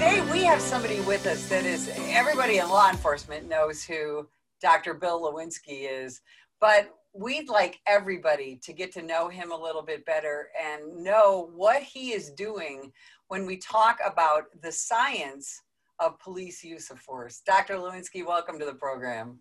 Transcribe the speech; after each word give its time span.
today 0.00 0.22
we 0.32 0.42
have 0.42 0.62
somebody 0.62 0.98
with 1.00 1.26
us 1.26 1.46
that 1.50 1.66
is 1.66 1.92
everybody 2.08 2.56
in 2.56 2.66
law 2.70 2.88
enforcement 2.88 3.46
knows 3.46 3.84
who 3.84 4.26
Dr. 4.62 4.94
Bill 4.94 5.20
Lewinski 5.20 5.86
is, 5.90 6.22
but 6.58 6.94
we'd 7.12 7.50
like 7.50 7.80
everybody 7.86 8.58
to 8.62 8.72
get 8.72 8.92
to 8.92 9.02
know 9.02 9.28
him 9.28 9.52
a 9.52 9.54
little 9.54 9.82
bit 9.82 10.06
better 10.06 10.48
and 10.58 11.04
know 11.04 11.50
what 11.54 11.82
he 11.82 12.12
is 12.12 12.30
doing 12.30 12.90
when 13.28 13.44
we 13.44 13.58
talk 13.58 13.98
about 14.02 14.44
the 14.62 14.72
science 14.72 15.60
of 15.98 16.18
police 16.18 16.64
use 16.64 16.88
of 16.88 16.98
force. 16.98 17.42
Dr. 17.44 17.74
Lewinski, 17.74 18.24
welcome 18.24 18.58
to 18.58 18.64
the 18.64 18.72
program. 18.72 19.38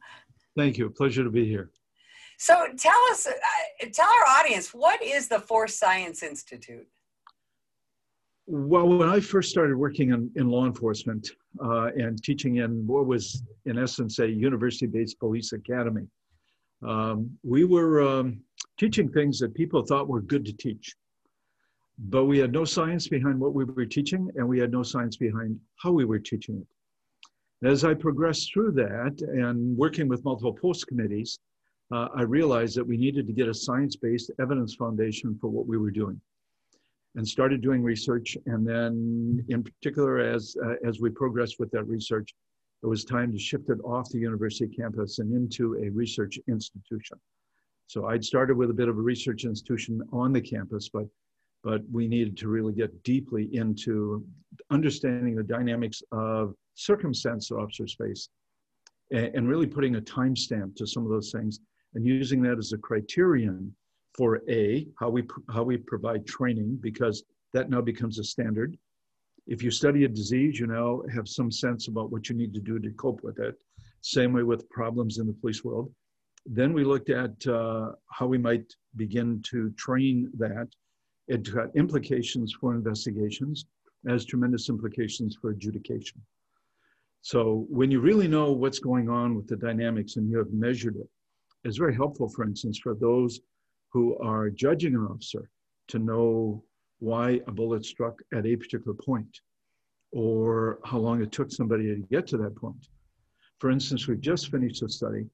Thank 0.58 0.78
you. 0.78 0.90
Pleasure 0.90 1.24
to 1.24 1.30
be 1.30 1.48
here. 1.48 1.72
So 2.38 2.66
tell 2.78 3.00
us, 3.12 3.28
uh, 3.28 3.86
tell 3.94 4.10
our 4.10 4.40
audience, 4.42 4.74
what 4.74 5.02
is 5.02 5.30
the 5.30 5.40
Force 5.40 5.80
Science 5.80 6.22
Institute? 6.22 6.86
Well, 8.52 8.88
when 8.88 9.08
I 9.08 9.20
first 9.20 9.52
started 9.52 9.76
working 9.76 10.10
in, 10.10 10.32
in 10.36 10.50
law 10.50 10.66
enforcement 10.66 11.30
uh, 11.64 11.92
and 11.96 12.18
teaching 12.24 12.56
in 12.56 12.88
what 12.88 13.06
was, 13.06 13.44
in 13.68 13.78
essence, 13.78 14.18
a 14.18 14.28
university 14.28 14.88
based 14.88 15.20
police 15.20 15.54
academy, 15.54 16.08
um, 16.84 17.30
we 17.44 17.64
were 17.64 18.02
um, 18.02 18.42
teaching 18.80 19.08
things 19.08 19.38
that 19.38 19.54
people 19.54 19.86
thought 19.86 20.08
were 20.08 20.22
good 20.22 20.46
to 20.46 20.54
teach. 20.54 20.96
But 22.00 22.26
we 22.26 22.40
had 22.40 22.52
no 22.52 22.66
science 22.66 23.08
behind 23.08 23.40
what 23.40 23.54
we 23.54 23.66
were 23.66 23.86
teaching, 23.86 24.32
and 24.36 24.48
we 24.48 24.58
had 24.58 24.72
no 24.72 24.82
science 24.82 25.16
behind 25.16 25.60
how 25.76 25.92
we 25.92 26.06
were 26.06 26.18
teaching 26.18 26.58
it. 26.58 27.68
As 27.68 27.84
I 27.84 27.94
progressed 27.94 28.52
through 28.52 28.72
that 28.72 29.22
and 29.22 29.78
working 29.78 30.08
with 30.08 30.26
multiple 30.26 30.54
POST 30.60 30.88
committees, 30.88 31.38
uh, 31.94 32.08
I 32.16 32.24
realized 32.24 32.78
that 32.78 32.88
we 32.88 32.98
needed 32.98 33.28
to 33.28 33.34
get 33.34 33.48
a 33.48 33.54
science 33.54 33.96
based 33.96 34.32
evidence 34.42 34.74
foundation 34.74 35.38
for 35.40 35.52
what 35.52 35.68
we 35.68 35.78
were 35.78 35.92
doing 35.92 36.20
and 37.16 37.28
started 37.28 37.62
doing 37.62 37.84
research. 37.84 38.38
And 38.46 38.68
then, 38.68 39.44
in 39.50 39.64
particular, 39.64 40.20
as, 40.20 40.56
uh, 40.64 40.76
as 40.88 41.00
we 41.00 41.10
progressed 41.10 41.56
with 41.60 41.72
that 41.72 41.84
research, 41.86 42.34
it 42.84 42.88
was 42.88 43.04
time 43.04 43.32
to 43.32 43.40
shift 43.40 43.70
it 43.70 43.80
off 43.84 44.10
the 44.10 44.20
university 44.20 44.68
campus 44.68 45.20
and 45.20 45.34
into 45.34 45.76
a 45.84 45.90
research 45.90 46.40
institution. 46.48 47.20
So 47.88 48.06
I'd 48.06 48.24
started 48.24 48.56
with 48.56 48.70
a 48.70 48.74
bit 48.74 48.88
of 48.88 48.98
a 48.98 49.02
research 49.02 49.46
institution 49.46 50.02
on 50.14 50.32
the 50.32 50.42
campus, 50.42 50.90
but 50.94 51.06
but 51.64 51.82
we 51.92 52.08
needed 52.08 52.38
to 52.38 52.48
really 52.48 52.74
get 52.74 53.04
deeply 53.04 53.50
into 53.54 54.26
understanding 54.70 55.36
the 55.36 55.44
dynamics 55.44 56.02
of 56.12 56.56
circumstance 56.76 57.52
officer 57.52 57.88
space 57.88 58.30
and, 59.12 59.36
and 59.36 59.50
really 59.50 59.68
putting 59.68 59.96
a 59.96 60.02
timestamp 60.02 60.76
to 60.76 60.88
some 60.88 61.04
of 61.04 61.10
those 61.10 61.32
things 61.32 61.60
and 61.96 62.06
using 62.06 62.42
that 62.42 62.58
as 62.58 62.72
a 62.72 62.78
criterion 62.78 63.76
for 64.20 64.42
a 64.50 64.86
how 65.00 65.10
we 65.10 65.24
how 65.56 65.64
we 65.64 65.78
provide 65.78 66.28
training 66.28 66.78
because 66.82 67.24
that 67.54 67.70
now 67.70 67.80
becomes 67.80 68.20
a 68.20 68.24
standard. 68.34 68.78
If 69.48 69.64
you 69.64 69.72
study 69.72 70.04
a 70.04 70.10
disease 70.10 70.60
you 70.60 70.68
now 70.68 70.90
have 71.16 71.28
some 71.30 71.52
sense 71.64 71.88
about 71.88 72.12
what 72.12 72.28
you 72.28 72.36
need 72.36 72.54
to 72.56 72.60
do 72.60 72.80
to 72.80 72.92
cope 73.04 73.22
with 73.24 73.40
it. 73.40 73.56
Same 74.02 74.34
way 74.34 74.44
with 74.44 74.70
problems 74.70 75.20
in 75.20 75.26
the 75.28 75.38
police 75.42 75.64
world. 75.64 75.90
Then 76.46 76.74
we 76.74 76.84
looked 76.84 77.10
at 77.10 77.36
uh, 77.48 77.92
how 78.12 78.28
we 78.28 78.38
might 78.38 78.68
begin 78.98 79.42
to 79.52 79.72
train 79.86 80.30
that. 80.38 80.68
It 81.30 81.42
got 81.56 81.74
implications 81.84 82.50
for 82.60 82.76
investigations 82.76 83.66
as 84.14 84.26
tremendous 84.26 84.68
implications 84.68 85.38
for 85.40 85.52
adjudication. 85.52 86.20
So 87.22 87.66
when 87.70 87.90
you 87.90 88.02
really 88.02 88.28
know 88.28 88.52
what's 88.52 88.80
going 88.80 89.08
on 89.08 89.36
with 89.36 89.48
the 89.48 89.60
dynamics 89.68 90.18
and 90.18 90.30
you 90.30 90.38
have 90.40 90.52
measured 90.52 90.98
it 90.98 91.10
it's 91.64 91.78
very 91.78 91.96
helpful 91.96 92.30
for 92.30 92.44
instance 92.46 92.78
for 92.80 92.96
those 92.96 93.42
who 93.92 94.18
are 94.20 94.50
judging 94.50 94.96
an 94.96 95.08
officer 95.10 95.50
to 95.90 96.00
know 96.00 96.64
why 97.00 97.42
a 97.48 97.52
bullet 97.52 97.86
struck 97.86 98.22
at 98.34 98.46
a 98.46 98.56
particular 98.56 98.94
point 98.94 99.40
or 100.12 100.80
how 100.86 100.98
long 100.98 101.22
it 101.22 101.32
took 101.32 101.52
somebody 101.52 101.84
to 101.84 102.02
get 102.10 102.28
to 102.28 102.38
that 102.38 102.56
point. 102.56 102.88
For 103.60 103.70
instance, 103.70 104.08
we've 104.08 104.22
just 104.22 104.52
finished 104.52 104.82
a 104.84 104.90
study 104.90 105.26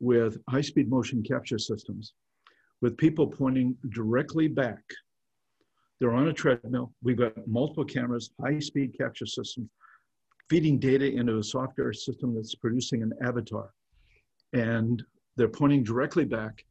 with 0.00 0.38
high 0.48 0.60
speed 0.60 0.90
motion 0.90 1.22
capture 1.22 1.58
systems 1.58 2.14
with 2.80 2.96
people 2.96 3.26
pointing 3.26 3.76
directly 3.90 4.48
back. 4.48 4.82
They're 6.00 6.12
on 6.12 6.28
a 6.28 6.32
treadmill. 6.32 6.92
We've 7.02 7.16
got 7.16 7.46
multiple 7.46 7.84
cameras, 7.84 8.30
high 8.40 8.58
speed 8.58 8.96
capture 8.98 9.26
systems, 9.26 9.70
feeding 10.50 10.78
data 10.78 11.10
into 11.10 11.38
a 11.38 11.44
software 11.44 11.92
system 11.92 12.34
that's 12.34 12.56
producing 12.56 13.02
an 13.02 13.12
avatar. 13.22 13.70
And 14.52 15.02
they're 15.36 15.48
pointing 15.48 15.84
directly 15.84 16.24
back 16.24 16.64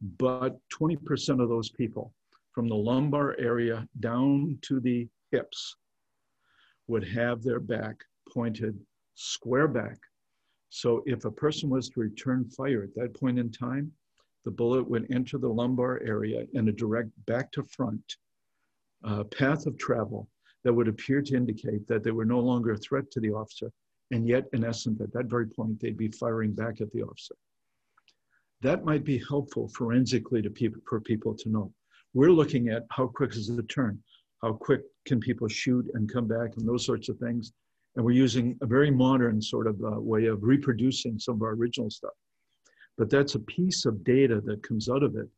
but 0.00 0.58
20% 0.78 1.42
of 1.42 1.48
those 1.48 1.70
people 1.70 2.12
from 2.52 2.68
the 2.68 2.74
lumbar 2.74 3.36
area 3.38 3.86
down 4.00 4.58
to 4.62 4.80
the 4.80 5.08
hips 5.30 5.76
would 6.86 7.06
have 7.06 7.42
their 7.42 7.60
back 7.60 7.96
pointed 8.32 8.78
square 9.14 9.68
back. 9.68 9.98
So 10.68 11.02
if 11.06 11.24
a 11.24 11.30
person 11.30 11.70
was 11.70 11.88
to 11.90 12.00
return 12.00 12.44
fire 12.44 12.82
at 12.82 12.94
that 12.96 13.18
point 13.18 13.38
in 13.38 13.50
time, 13.50 13.92
the 14.44 14.50
bullet 14.50 14.88
would 14.88 15.06
enter 15.10 15.38
the 15.38 15.48
lumbar 15.48 16.00
area 16.04 16.46
in 16.52 16.68
a 16.68 16.72
direct 16.72 17.10
back 17.26 17.50
to 17.52 17.64
front 17.64 18.16
uh, 19.04 19.24
path 19.24 19.66
of 19.66 19.78
travel 19.78 20.28
that 20.64 20.72
would 20.72 20.88
appear 20.88 21.22
to 21.22 21.36
indicate 21.36 21.86
that 21.88 22.02
they 22.02 22.10
were 22.10 22.24
no 22.24 22.40
longer 22.40 22.72
a 22.72 22.78
threat 22.78 23.10
to 23.10 23.20
the 23.20 23.30
officer. 23.30 23.70
And 24.12 24.28
yet, 24.28 24.44
in 24.52 24.64
essence, 24.64 25.00
at 25.00 25.12
that 25.12 25.26
very 25.26 25.46
point, 25.46 25.80
they'd 25.80 25.96
be 25.96 26.08
firing 26.08 26.52
back 26.52 26.80
at 26.80 26.92
the 26.92 27.02
officer 27.02 27.34
that 28.62 28.84
might 28.84 29.04
be 29.04 29.22
helpful 29.28 29.68
forensically 29.68 30.42
to 30.42 30.50
people 30.50 30.80
for 30.88 31.00
people 31.00 31.34
to 31.36 31.48
know. 31.48 31.72
We're 32.14 32.32
looking 32.32 32.68
at 32.68 32.86
how 32.90 33.06
quick 33.08 33.34
is 33.36 33.48
the 33.48 33.62
turn, 33.64 34.02
how 34.42 34.54
quick 34.54 34.82
can 35.06 35.20
people 35.20 35.48
shoot 35.48 35.86
and 35.94 36.10
come 36.10 36.26
back, 36.26 36.56
and 36.56 36.66
those 36.66 36.84
sorts 36.84 37.08
of 37.08 37.18
things. 37.18 37.52
And 37.94 38.04
we're 38.04 38.12
using 38.12 38.56
a 38.62 38.66
very 38.66 38.90
modern 38.90 39.40
sort 39.40 39.66
of 39.66 39.80
uh, 39.82 40.00
way 40.00 40.26
of 40.26 40.42
reproducing 40.42 41.18
some 41.18 41.36
of 41.36 41.42
our 41.42 41.52
original 41.52 41.90
stuff. 41.90 42.12
But 42.98 43.10
that's 43.10 43.34
a 43.34 43.40
piece 43.40 43.84
of 43.84 44.04
data 44.04 44.40
that 44.42 44.62
comes 44.62 44.88
out 44.88 45.02
of 45.02 45.16
it. 45.16 45.28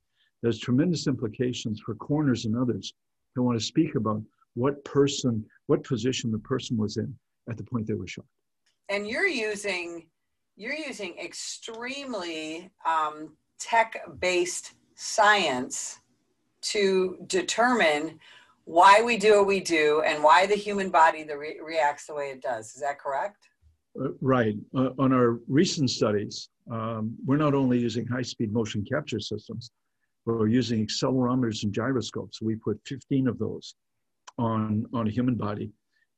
There's 0.42 0.58
tremendous 0.58 1.06
implications 1.06 1.80
for 1.80 1.94
coroners 1.96 2.44
and 2.44 2.56
others 2.56 2.94
who 3.34 3.42
want 3.42 3.58
to 3.58 3.64
speak 3.64 3.96
about 3.96 4.22
what 4.54 4.84
person, 4.84 5.44
what 5.66 5.84
position 5.84 6.30
the 6.30 6.38
person 6.38 6.76
was 6.76 6.96
in 6.96 7.12
at 7.48 7.56
the 7.56 7.64
point 7.64 7.86
they 7.86 7.94
were 7.94 8.06
shot. 8.06 8.24
And 8.88 9.06
you're 9.06 9.28
using 9.28 10.06
you're 10.58 10.74
using 10.74 11.16
extremely 11.18 12.70
um, 12.84 13.36
tech-based 13.60 14.74
science 14.96 16.00
to 16.60 17.16
determine 17.28 18.18
why 18.64 19.00
we 19.00 19.16
do 19.16 19.38
what 19.38 19.46
we 19.46 19.60
do 19.60 20.02
and 20.04 20.22
why 20.22 20.46
the 20.46 20.56
human 20.56 20.90
body 20.90 21.22
the 21.22 21.38
re- 21.38 21.60
reacts 21.64 22.06
the 22.06 22.14
way 22.14 22.30
it 22.30 22.42
does. 22.42 22.74
Is 22.74 22.80
that 22.80 22.98
correct? 22.98 23.48
Uh, 23.98 24.08
right. 24.20 24.56
Uh, 24.76 24.90
on 24.98 25.12
our 25.12 25.38
recent 25.46 25.90
studies, 25.90 26.48
um, 26.70 27.16
we're 27.24 27.36
not 27.36 27.54
only 27.54 27.78
using 27.78 28.04
high-speed 28.04 28.52
motion 28.52 28.84
capture 28.84 29.20
systems, 29.20 29.70
but 30.26 30.34
we're 30.34 30.48
using 30.48 30.84
accelerometers 30.84 31.62
and 31.62 31.72
gyroscopes. 31.72 32.42
We 32.42 32.56
put 32.56 32.80
15 32.84 33.28
of 33.28 33.38
those 33.38 33.76
on, 34.38 34.86
on 34.92 35.06
a 35.06 35.10
human 35.10 35.36
body 35.36 35.70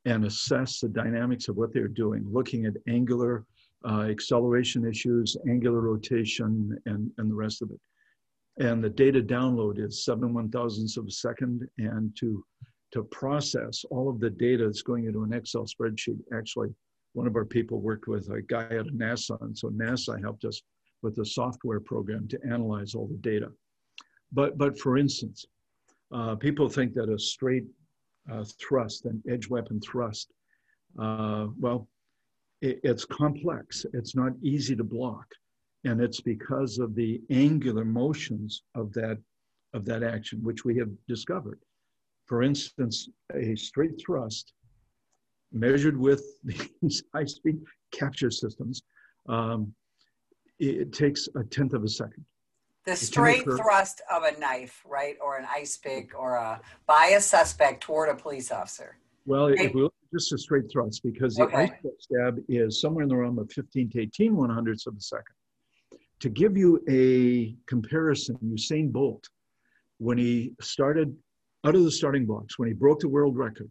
and 0.07 0.25
assess 0.25 0.81
the 0.81 0.89
dynamics 0.89 1.49
of 1.49 1.57
what 1.57 1.75
they're 1.75 1.89
doing, 1.89 2.25
looking 2.27 2.65
at 2.65 2.73
angular 2.89 3.45
uh, 3.89 4.03
acceleration 4.03 4.85
issues, 4.85 5.37
angular 5.49 5.81
rotation, 5.81 6.77
and, 6.87 7.11
and 7.19 7.31
the 7.31 7.35
rest 7.35 7.63
of 7.63 7.71
it. 7.71 7.81
And 8.59 8.83
the 8.83 8.91
data 8.91 9.23
download 9.23 9.79
is 9.79 10.05
seven 10.05 10.35
one 10.35 10.51
thousandths 10.51 10.97
of 10.97 11.07
a 11.07 11.11
second. 11.11 11.67
And 11.79 12.15
to, 12.21 12.45
to 12.93 13.05
process 13.05 13.85
all 13.91 14.11
of 14.11 14.21
the 14.21 14.31
data 14.31 14.67
that's 14.67 14.83
going 14.83 15.07
into 15.07 15.23
an 15.23 15.33
Excel 15.33 15.65
spreadsheet, 15.65 16.19
actually, 16.37 16.69
one 17.15 17.27
of 17.27 17.37
our 17.37 17.45
people 17.45 17.81
worked 17.81 18.07
with 18.07 18.29
a 18.31 18.43
guy 18.43 18.65
at 18.65 18.87
NASA. 18.87 19.41
And 19.41 19.57
so 19.57 19.69
NASA 19.71 20.21
helped 20.21 20.45
us 20.45 20.61
with 21.03 21.19
a 21.19 21.25
software 21.25 21.81
program 21.81 22.29
to 22.29 22.39
analyze 22.45 22.95
all 22.95 23.07
the 23.07 23.17
data. 23.17 23.51
But, 24.33 24.59
but 24.59 24.79
for 24.79 24.99
instance, 24.99 25.47
uh, 26.13 26.35
people 26.37 26.69
think 26.69 26.93
that 26.95 27.09
a 27.09 27.19
straight 27.19 27.65
uh, 28.31 28.45
thrust, 28.61 29.07
an 29.07 29.23
edge 29.29 29.49
weapon 29.49 29.81
thrust, 29.81 30.31
uh, 31.01 31.47
well, 31.59 31.89
it's 32.63 33.05
complex. 33.05 33.87
It's 33.93 34.15
not 34.15 34.33
easy 34.43 34.77
to 34.77 34.85
block. 34.85 35.27
And 35.85 36.01
it's 36.01 36.21
because 36.21 36.79
of 36.79 36.95
the 36.95 37.21
angular 37.31 37.85
motions 37.85 38.63
of 38.75 38.93
that, 38.93 39.19
of 39.73 39.85
that 39.87 40.03
action, 40.03 40.43
which 40.43 40.65
we 40.65 40.77
have 40.79 40.91
discovered. 41.09 41.59
For 42.27 42.43
instance, 42.43 43.09
a 43.35 43.57
straight 43.57 44.01
thrust 44.05 44.53
measured 45.53 45.99
with 45.99 46.23
these 46.83 47.03
high 47.15 47.25
speed 47.25 47.59
capture 47.93 48.31
systems, 48.31 48.83
um, 49.29 49.75
it 50.59 50.93
takes 50.93 51.29
a 51.37 51.45
tenth 51.45 51.73
of 51.73 51.85
a 51.85 51.89
second. 51.89 52.25
The 52.87 52.97
straight 52.97 53.45
thrust 53.45 54.03
of 54.11 54.25
a 54.25 54.39
knife, 54.39 54.83
right, 54.87 55.17
or 55.23 55.37
an 55.37 55.47
ice 55.51 55.77
pick, 55.77 56.19
or 56.19 56.37
a 56.37 56.61
by 56.87 57.13
a 57.17 57.21
suspect 57.21 57.83
toward 57.83 58.09
a 58.09 58.15
police 58.15 58.51
officer. 58.51 58.97
Well, 59.27 59.49
right? 59.51 59.61
if 59.61 59.75
we 59.75 59.83
look 59.83 59.95
just 60.13 60.33
a 60.33 60.39
straight 60.39 60.71
thrust 60.71 61.03
because 61.03 61.37
the 61.37 61.49
ice 61.55 61.71
stab 61.99 62.39
is 62.49 62.81
somewhere 62.81 63.03
in 63.05 63.09
the 63.09 63.17
realm 63.17 63.39
of 63.39 63.51
15 63.53 63.91
to 63.91 64.01
18 64.01 64.37
one 64.37 64.51
hundredths 64.51 64.87
of 64.87 64.97
a 64.97 65.01
second. 65.01 65.35
To 66.21 66.29
give 66.29 66.57
you 66.57 66.83
a 66.89 67.55
comparison, 67.67 68.37
Usain 68.45 68.91
Bolt, 68.93 69.29
when 69.99 70.19
he 70.19 70.53
started 70.61 71.17
out 71.65 71.75
of 71.75 71.85
the 71.85 71.91
starting 71.91 72.27
blocks, 72.27 72.59
when 72.59 72.69
he 72.69 72.75
broke 72.75 73.01
the 73.01 73.09
world 73.09 73.37
record, 73.37 73.71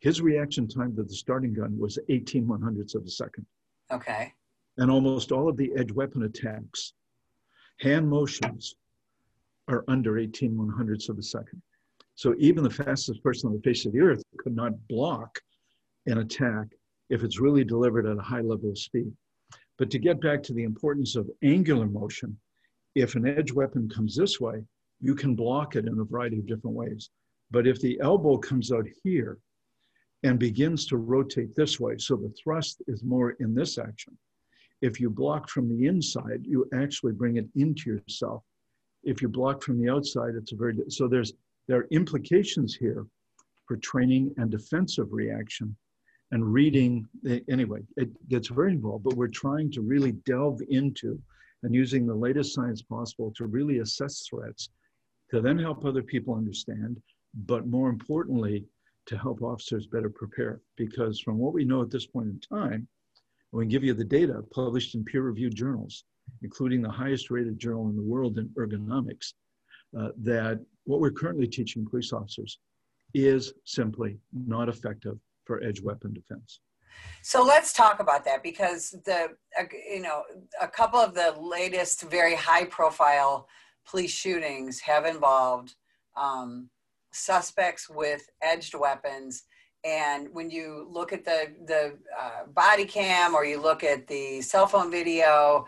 His 0.00 0.20
reaction 0.20 0.68
time 0.68 0.94
to 0.96 1.02
the 1.02 1.14
starting 1.14 1.52
gun 1.54 1.76
was 1.78 1.98
18 2.08 2.46
one 2.46 2.62
hundredths 2.62 2.94
of 2.94 3.04
a 3.04 3.10
second. 3.10 3.46
Okay. 3.90 4.32
And 4.78 4.90
almost 4.90 5.32
all 5.32 5.48
of 5.48 5.56
the 5.56 5.72
edge 5.76 5.90
weapon 5.92 6.22
attacks, 6.24 6.92
hand 7.80 8.08
motions, 8.08 8.76
are 9.68 9.84
under 9.88 10.18
18 10.18 10.56
one 10.56 10.68
hundredths 10.68 11.08
of 11.08 11.18
a 11.18 11.22
second. 11.22 11.60
So 12.16 12.34
even 12.38 12.64
the 12.64 12.70
fastest 12.70 13.22
person 13.22 13.48
on 13.48 13.54
the 13.54 13.62
face 13.62 13.86
of 13.86 13.92
the 13.92 14.00
earth 14.00 14.22
could 14.38 14.56
not 14.56 14.88
block 14.88 15.38
an 16.06 16.18
attack 16.18 16.66
if 17.10 17.22
it's 17.22 17.40
really 17.40 17.62
delivered 17.62 18.06
at 18.06 18.18
a 18.18 18.22
high 18.22 18.40
level 18.40 18.70
of 18.70 18.78
speed. 18.78 19.12
But 19.78 19.90
to 19.90 19.98
get 19.98 20.20
back 20.20 20.42
to 20.44 20.54
the 20.54 20.64
importance 20.64 21.14
of 21.14 21.30
angular 21.42 21.86
motion, 21.86 22.38
if 22.94 23.14
an 23.14 23.26
edge 23.26 23.52
weapon 23.52 23.88
comes 23.88 24.16
this 24.16 24.40
way, 24.40 24.64
you 25.00 25.14
can 25.14 25.34
block 25.34 25.76
it 25.76 25.86
in 25.86 25.98
a 25.98 26.04
variety 26.04 26.38
of 26.38 26.46
different 26.46 26.74
ways. 26.74 27.10
But 27.50 27.66
if 27.66 27.80
the 27.80 28.00
elbow 28.00 28.38
comes 28.38 28.72
out 28.72 28.86
here 29.04 29.38
and 30.22 30.38
begins 30.38 30.86
to 30.86 30.96
rotate 30.96 31.54
this 31.54 31.78
way, 31.78 31.98
so 31.98 32.16
the 32.16 32.32
thrust 32.42 32.82
is 32.88 33.04
more 33.04 33.32
in 33.32 33.54
this 33.54 33.76
action, 33.76 34.16
if 34.80 34.98
you 34.98 35.10
block 35.10 35.50
from 35.50 35.68
the 35.68 35.86
inside, 35.86 36.44
you 36.44 36.66
actually 36.72 37.12
bring 37.12 37.36
it 37.36 37.46
into 37.54 37.90
yourself. 37.90 38.42
If 39.04 39.20
you 39.20 39.28
block 39.28 39.62
from 39.62 39.78
the 39.80 39.90
outside, 39.90 40.34
it's 40.34 40.52
a 40.52 40.56
very, 40.56 40.74
so 40.88 41.08
there's, 41.08 41.34
there 41.68 41.78
are 41.78 41.88
implications 41.90 42.74
here 42.74 43.06
for 43.66 43.76
training 43.78 44.32
and 44.36 44.50
defensive 44.50 45.12
reaction 45.12 45.76
and 46.32 46.52
reading. 46.52 47.06
Anyway, 47.48 47.80
it 47.96 48.10
gets 48.28 48.48
very 48.48 48.72
involved, 48.72 49.04
but 49.04 49.14
we're 49.14 49.28
trying 49.28 49.70
to 49.72 49.80
really 49.80 50.12
delve 50.12 50.60
into 50.68 51.20
and 51.62 51.74
using 51.74 52.06
the 52.06 52.14
latest 52.14 52.54
science 52.54 52.82
possible 52.82 53.32
to 53.36 53.46
really 53.46 53.78
assess 53.78 54.26
threats 54.28 54.70
to 55.30 55.40
then 55.40 55.58
help 55.58 55.84
other 55.84 56.02
people 56.02 56.34
understand, 56.34 57.00
but 57.34 57.66
more 57.66 57.88
importantly, 57.90 58.64
to 59.06 59.16
help 59.16 59.42
officers 59.42 59.86
better 59.86 60.10
prepare. 60.10 60.60
Because 60.76 61.20
from 61.20 61.38
what 61.38 61.52
we 61.52 61.64
know 61.64 61.82
at 61.82 61.90
this 61.90 62.06
point 62.06 62.28
in 62.28 62.40
time, 62.40 62.86
we 63.52 63.64
can 63.64 63.70
give 63.70 63.84
you 63.84 63.94
the 63.94 64.04
data 64.04 64.42
published 64.52 64.94
in 64.94 65.04
peer 65.04 65.22
reviewed 65.22 65.54
journals, 65.54 66.04
including 66.42 66.82
the 66.82 66.90
highest 66.90 67.30
rated 67.30 67.58
journal 67.58 67.88
in 67.88 67.96
the 67.96 68.02
world 68.02 68.38
in 68.38 68.48
ergonomics, 68.58 69.32
uh, 69.98 70.08
that 70.22 70.60
what 70.84 71.00
we're 71.00 71.10
currently 71.10 71.46
teaching 71.46 71.86
police 71.86 72.12
officers 72.12 72.58
is 73.14 73.52
simply 73.64 74.18
not 74.32 74.68
effective 74.68 75.18
for 75.44 75.62
edge 75.62 75.80
weapon 75.80 76.12
defense. 76.12 76.60
So 77.22 77.42
let's 77.42 77.72
talk 77.72 78.00
about 78.00 78.24
that 78.24 78.42
because 78.42 78.90
the 79.04 79.30
uh, 79.58 79.64
you 79.88 80.00
know 80.00 80.22
a 80.60 80.68
couple 80.68 80.98
of 80.98 81.14
the 81.14 81.34
latest 81.38 82.02
very 82.02 82.34
high 82.34 82.64
profile 82.64 83.48
police 83.86 84.12
shootings 84.12 84.80
have 84.80 85.04
involved 85.06 85.74
um, 86.16 86.68
suspects 87.12 87.88
with 87.88 88.28
edged 88.42 88.74
weapons. 88.74 89.44
And 89.84 90.28
when 90.32 90.50
you 90.50 90.88
look 90.90 91.12
at 91.12 91.24
the 91.24 91.52
the 91.66 91.98
uh, 92.18 92.46
body 92.46 92.84
cam 92.84 93.34
or 93.34 93.44
you 93.44 93.60
look 93.60 93.84
at 93.84 94.06
the 94.06 94.40
cell 94.40 94.66
phone 94.66 94.90
video, 94.90 95.66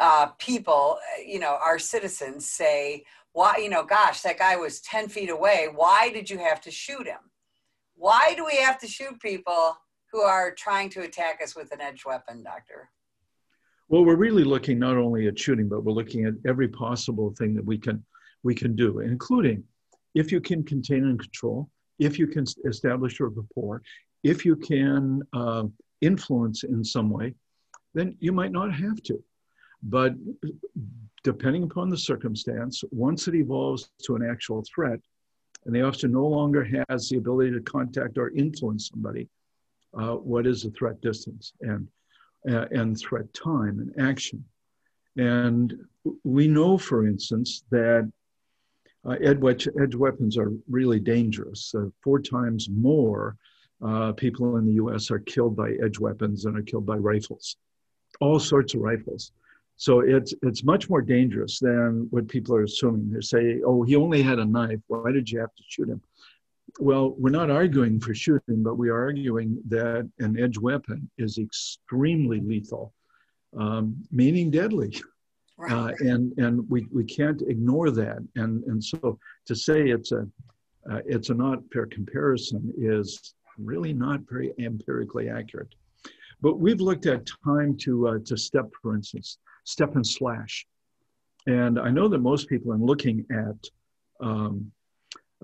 uh, 0.00 0.26
people, 0.38 0.98
you 1.24 1.38
know, 1.38 1.58
our 1.62 1.78
citizens 1.78 2.48
say, 2.48 3.04
"Why, 3.32 3.56
you 3.58 3.68
know, 3.68 3.84
gosh, 3.84 4.20
that 4.22 4.38
guy 4.38 4.56
was 4.56 4.80
ten 4.80 5.08
feet 5.08 5.30
away. 5.30 5.68
Why 5.74 6.10
did 6.10 6.28
you 6.28 6.38
have 6.38 6.60
to 6.62 6.70
shoot 6.70 7.06
him? 7.06 7.30
Why 7.94 8.34
do 8.34 8.44
we 8.44 8.56
have 8.56 8.78
to 8.80 8.86
shoot 8.86 9.20
people 9.20 9.76
who 10.10 10.20
are 10.20 10.54
trying 10.54 10.90
to 10.90 11.02
attack 11.02 11.40
us 11.42 11.56
with 11.56 11.72
an 11.72 11.80
edged 11.80 12.04
weapon, 12.04 12.42
Doctor?" 12.42 12.90
Well, 13.88 14.04
we're 14.04 14.16
really 14.16 14.44
looking 14.44 14.78
not 14.78 14.96
only 14.96 15.28
at 15.28 15.38
shooting, 15.38 15.68
but 15.68 15.84
we're 15.84 15.92
looking 15.92 16.24
at 16.24 16.34
every 16.46 16.68
possible 16.68 17.34
thing 17.38 17.54
that 17.54 17.64
we 17.64 17.78
can 17.78 18.04
we 18.42 18.54
can 18.54 18.74
do, 18.74 19.00
including 19.00 19.64
if 20.14 20.32
you 20.32 20.40
can 20.40 20.62
contain 20.64 21.04
and 21.04 21.18
control, 21.18 21.70
if 21.98 22.18
you 22.18 22.26
can 22.26 22.44
establish 22.66 23.20
a 23.20 23.26
rapport, 23.26 23.82
if 24.22 24.44
you 24.44 24.56
can 24.56 25.22
uh, 25.32 25.64
influence 26.00 26.64
in 26.64 26.84
some 26.84 27.10
way, 27.10 27.34
then 27.94 28.16
you 28.18 28.32
might 28.32 28.52
not 28.52 28.72
have 28.74 29.02
to. 29.04 29.22
But 29.82 30.14
depending 31.24 31.64
upon 31.64 31.88
the 31.88 31.98
circumstance, 31.98 32.82
once 32.90 33.28
it 33.28 33.34
evolves 33.34 33.90
to 34.02 34.16
an 34.16 34.28
actual 34.28 34.64
threat, 34.74 35.00
and 35.64 35.74
the 35.74 35.82
officer 35.82 36.08
no 36.08 36.26
longer 36.26 36.68
has 36.88 37.08
the 37.08 37.18
ability 37.18 37.52
to 37.52 37.60
contact 37.60 38.18
or 38.18 38.30
influence 38.30 38.88
somebody, 38.88 39.28
uh, 39.96 40.14
what 40.14 40.46
is 40.46 40.62
the 40.62 40.70
threat 40.70 41.00
distance? 41.00 41.52
And 41.60 41.88
uh, 42.48 42.66
and 42.70 42.98
threat 42.98 43.32
time 43.34 43.78
and 43.78 44.08
action. 44.08 44.44
And 45.16 45.74
we 46.24 46.48
know, 46.48 46.78
for 46.78 47.06
instance, 47.06 47.64
that 47.70 48.10
uh, 49.04 49.16
edge, 49.22 49.68
edge 49.80 49.94
weapons 49.94 50.38
are 50.38 50.52
really 50.68 51.00
dangerous. 51.00 51.74
Uh, 51.74 51.86
four 52.02 52.20
times 52.20 52.68
more 52.68 53.36
uh, 53.84 54.12
people 54.12 54.56
in 54.56 54.64
the 54.64 54.74
US 54.74 55.10
are 55.10 55.18
killed 55.18 55.56
by 55.56 55.72
edge 55.84 55.98
weapons 55.98 56.44
than 56.44 56.56
are 56.56 56.62
killed 56.62 56.86
by 56.86 56.96
rifles, 56.96 57.56
all 58.20 58.38
sorts 58.38 58.74
of 58.74 58.80
rifles. 58.80 59.32
So 59.82 59.98
it's, 59.98 60.32
it's 60.42 60.62
much 60.62 60.88
more 60.88 61.02
dangerous 61.02 61.58
than 61.58 62.06
what 62.10 62.28
people 62.28 62.54
are 62.54 62.62
assuming. 62.62 63.10
They 63.10 63.20
say, 63.20 63.60
oh, 63.66 63.82
he 63.82 63.96
only 63.96 64.22
had 64.22 64.38
a 64.38 64.44
knife. 64.44 64.78
Why 64.86 65.10
did 65.10 65.28
you 65.28 65.40
have 65.40 65.52
to 65.56 65.62
shoot 65.66 65.88
him? 65.88 66.00
Well, 66.78 67.16
we're 67.18 67.30
not 67.30 67.50
arguing 67.50 67.98
for 67.98 68.14
shooting, 68.14 68.62
but 68.62 68.78
we 68.78 68.90
are 68.90 69.00
arguing 69.00 69.60
that 69.66 70.08
an 70.20 70.38
edge 70.38 70.56
weapon 70.56 71.10
is 71.18 71.38
extremely 71.38 72.38
lethal, 72.38 72.94
um, 73.58 73.96
meaning 74.12 74.52
deadly. 74.52 75.02
Right. 75.56 75.72
Uh, 75.72 75.90
and 75.98 76.32
and 76.38 76.54
we, 76.70 76.86
we 76.92 77.02
can't 77.02 77.42
ignore 77.42 77.90
that. 77.90 78.18
And 78.36 78.62
and 78.70 78.82
so 78.82 79.18
to 79.46 79.54
say 79.56 79.88
it's 79.90 80.12
a 80.12 80.28
uh, 80.88 81.00
it's 81.04 81.30
a 81.30 81.34
not 81.34 81.58
fair 81.72 81.86
comparison 81.86 82.72
is 82.78 83.34
really 83.58 83.92
not 83.92 84.20
very 84.30 84.52
empirically 84.60 85.28
accurate. 85.28 85.74
But 86.40 86.60
we've 86.60 86.80
looked 86.80 87.06
at 87.06 87.28
time 87.44 87.76
to 87.78 87.92
uh, 88.08 88.18
to 88.26 88.36
step, 88.36 88.70
for 88.80 88.94
instance, 88.94 89.38
step 89.64 89.94
and 89.94 90.06
slash. 90.06 90.66
And 91.46 91.78
I 91.78 91.90
know 91.90 92.08
that 92.08 92.18
most 92.18 92.48
people, 92.48 92.72
in 92.72 92.84
looking 92.84 93.26
at 93.30 93.68
um, 94.20 94.70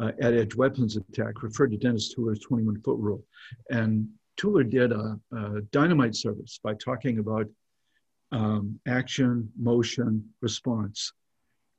uh, 0.01 0.13
at 0.21 0.35
edge 0.35 0.55
weapons 0.55 0.97
attack 0.97 1.43
referred 1.43 1.73
to 1.73 1.77
Dennis 1.77 2.15
Tueller's 2.15 2.41
21 2.41 2.81
foot 2.83 2.99
rule. 2.99 3.25
And 3.71 4.09
Tueler 4.37 4.63
did 4.63 4.93
a, 4.93 5.19
a 5.33 5.61
dynamite 5.73 6.15
service 6.15 6.61
by 6.63 6.75
talking 6.75 7.19
about 7.19 7.47
um, 8.31 8.79
action, 8.87 9.51
motion, 9.59 10.25
response. 10.41 11.13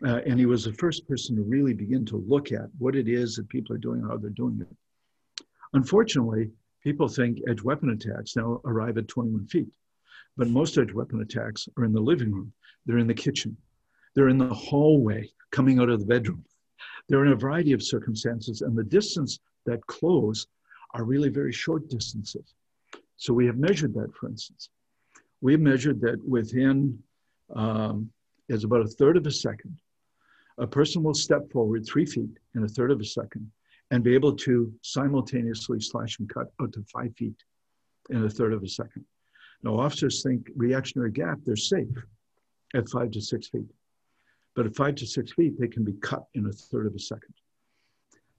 Uh, 0.05 0.19
and 0.25 0.39
he 0.39 0.45
was 0.45 0.65
the 0.65 0.73
first 0.73 1.07
person 1.07 1.35
to 1.35 1.43
really 1.43 1.73
begin 1.73 2.05
to 2.05 2.17
look 2.27 2.51
at 2.51 2.67
what 2.77 2.95
it 2.95 3.07
is 3.07 3.35
that 3.35 3.47
people 3.49 3.75
are 3.75 3.79
doing, 3.79 4.01
and 4.01 4.09
how 4.09 4.17
they're 4.17 4.29
doing 4.31 4.59
it. 4.61 5.45
Unfortunately, 5.73 6.49
people 6.83 7.07
think 7.07 7.39
edge 7.47 7.61
weapon 7.61 7.89
attacks 7.89 8.35
now 8.35 8.61
arrive 8.65 8.97
at 8.97 9.07
21 9.07 9.47
feet. 9.47 9.67
But 10.39 10.47
most 10.47 10.77
edge 10.77 10.93
weapon 10.93 11.21
attacks 11.21 11.67
are 11.75 11.83
in 11.83 11.91
the 11.91 11.99
living 11.99 12.31
room, 12.31 12.53
they're 12.85 12.97
in 12.97 13.07
the 13.07 13.13
kitchen, 13.13 13.57
they're 14.15 14.29
in 14.29 14.37
the 14.37 14.53
hallway 14.53 15.29
coming 15.51 15.81
out 15.81 15.89
of 15.89 15.99
the 15.99 16.05
bedroom. 16.05 16.45
They're 17.09 17.25
in 17.25 17.33
a 17.33 17.35
variety 17.35 17.73
of 17.73 17.83
circumstances, 17.83 18.61
and 18.61 18.73
the 18.73 18.85
distance 18.85 19.41
that 19.65 19.85
close 19.87 20.47
are 20.93 21.03
really 21.03 21.27
very 21.27 21.51
short 21.51 21.89
distances. 21.89 22.53
So 23.17 23.33
we 23.33 23.47
have 23.47 23.57
measured 23.57 23.93
that, 23.95 24.15
for 24.15 24.29
instance. 24.29 24.69
We 25.41 25.51
have 25.51 25.61
measured 25.61 25.99
that 26.01 26.25
within 26.25 26.97
um, 27.53 28.09
is 28.47 28.63
about 28.63 28.85
a 28.85 28.87
third 28.87 29.17
of 29.17 29.27
a 29.27 29.31
second, 29.31 29.77
a 30.57 30.65
person 30.65 31.03
will 31.03 31.13
step 31.13 31.51
forward 31.51 31.85
three 31.85 32.05
feet 32.05 32.39
in 32.55 32.63
a 32.63 32.67
third 32.69 32.91
of 32.91 33.01
a 33.01 33.05
second 33.05 33.51
and 33.91 34.05
be 34.05 34.13
able 34.13 34.37
to 34.37 34.73
simultaneously 34.83 35.81
slash 35.81 36.17
and 36.19 36.29
cut 36.29 36.47
out 36.61 36.71
to 36.71 36.83
five 36.83 37.13
feet 37.17 37.43
in 38.09 38.23
a 38.23 38.29
third 38.29 38.53
of 38.53 38.63
a 38.63 38.69
second. 38.69 39.03
Now, 39.63 39.79
officers 39.79 40.23
think 40.23 40.49
reactionary 40.55 41.11
gap, 41.11 41.39
they're 41.45 41.55
safe 41.55 41.87
at 42.73 42.89
five 42.89 43.11
to 43.11 43.21
six 43.21 43.47
feet. 43.49 43.69
But 44.55 44.65
at 44.65 44.75
five 44.75 44.95
to 44.95 45.07
six 45.07 45.33
feet, 45.33 45.59
they 45.59 45.67
can 45.67 45.83
be 45.83 45.93
cut 46.01 46.23
in 46.33 46.45
a 46.45 46.51
third 46.51 46.87
of 46.87 46.95
a 46.95 46.99
second. 46.99 47.33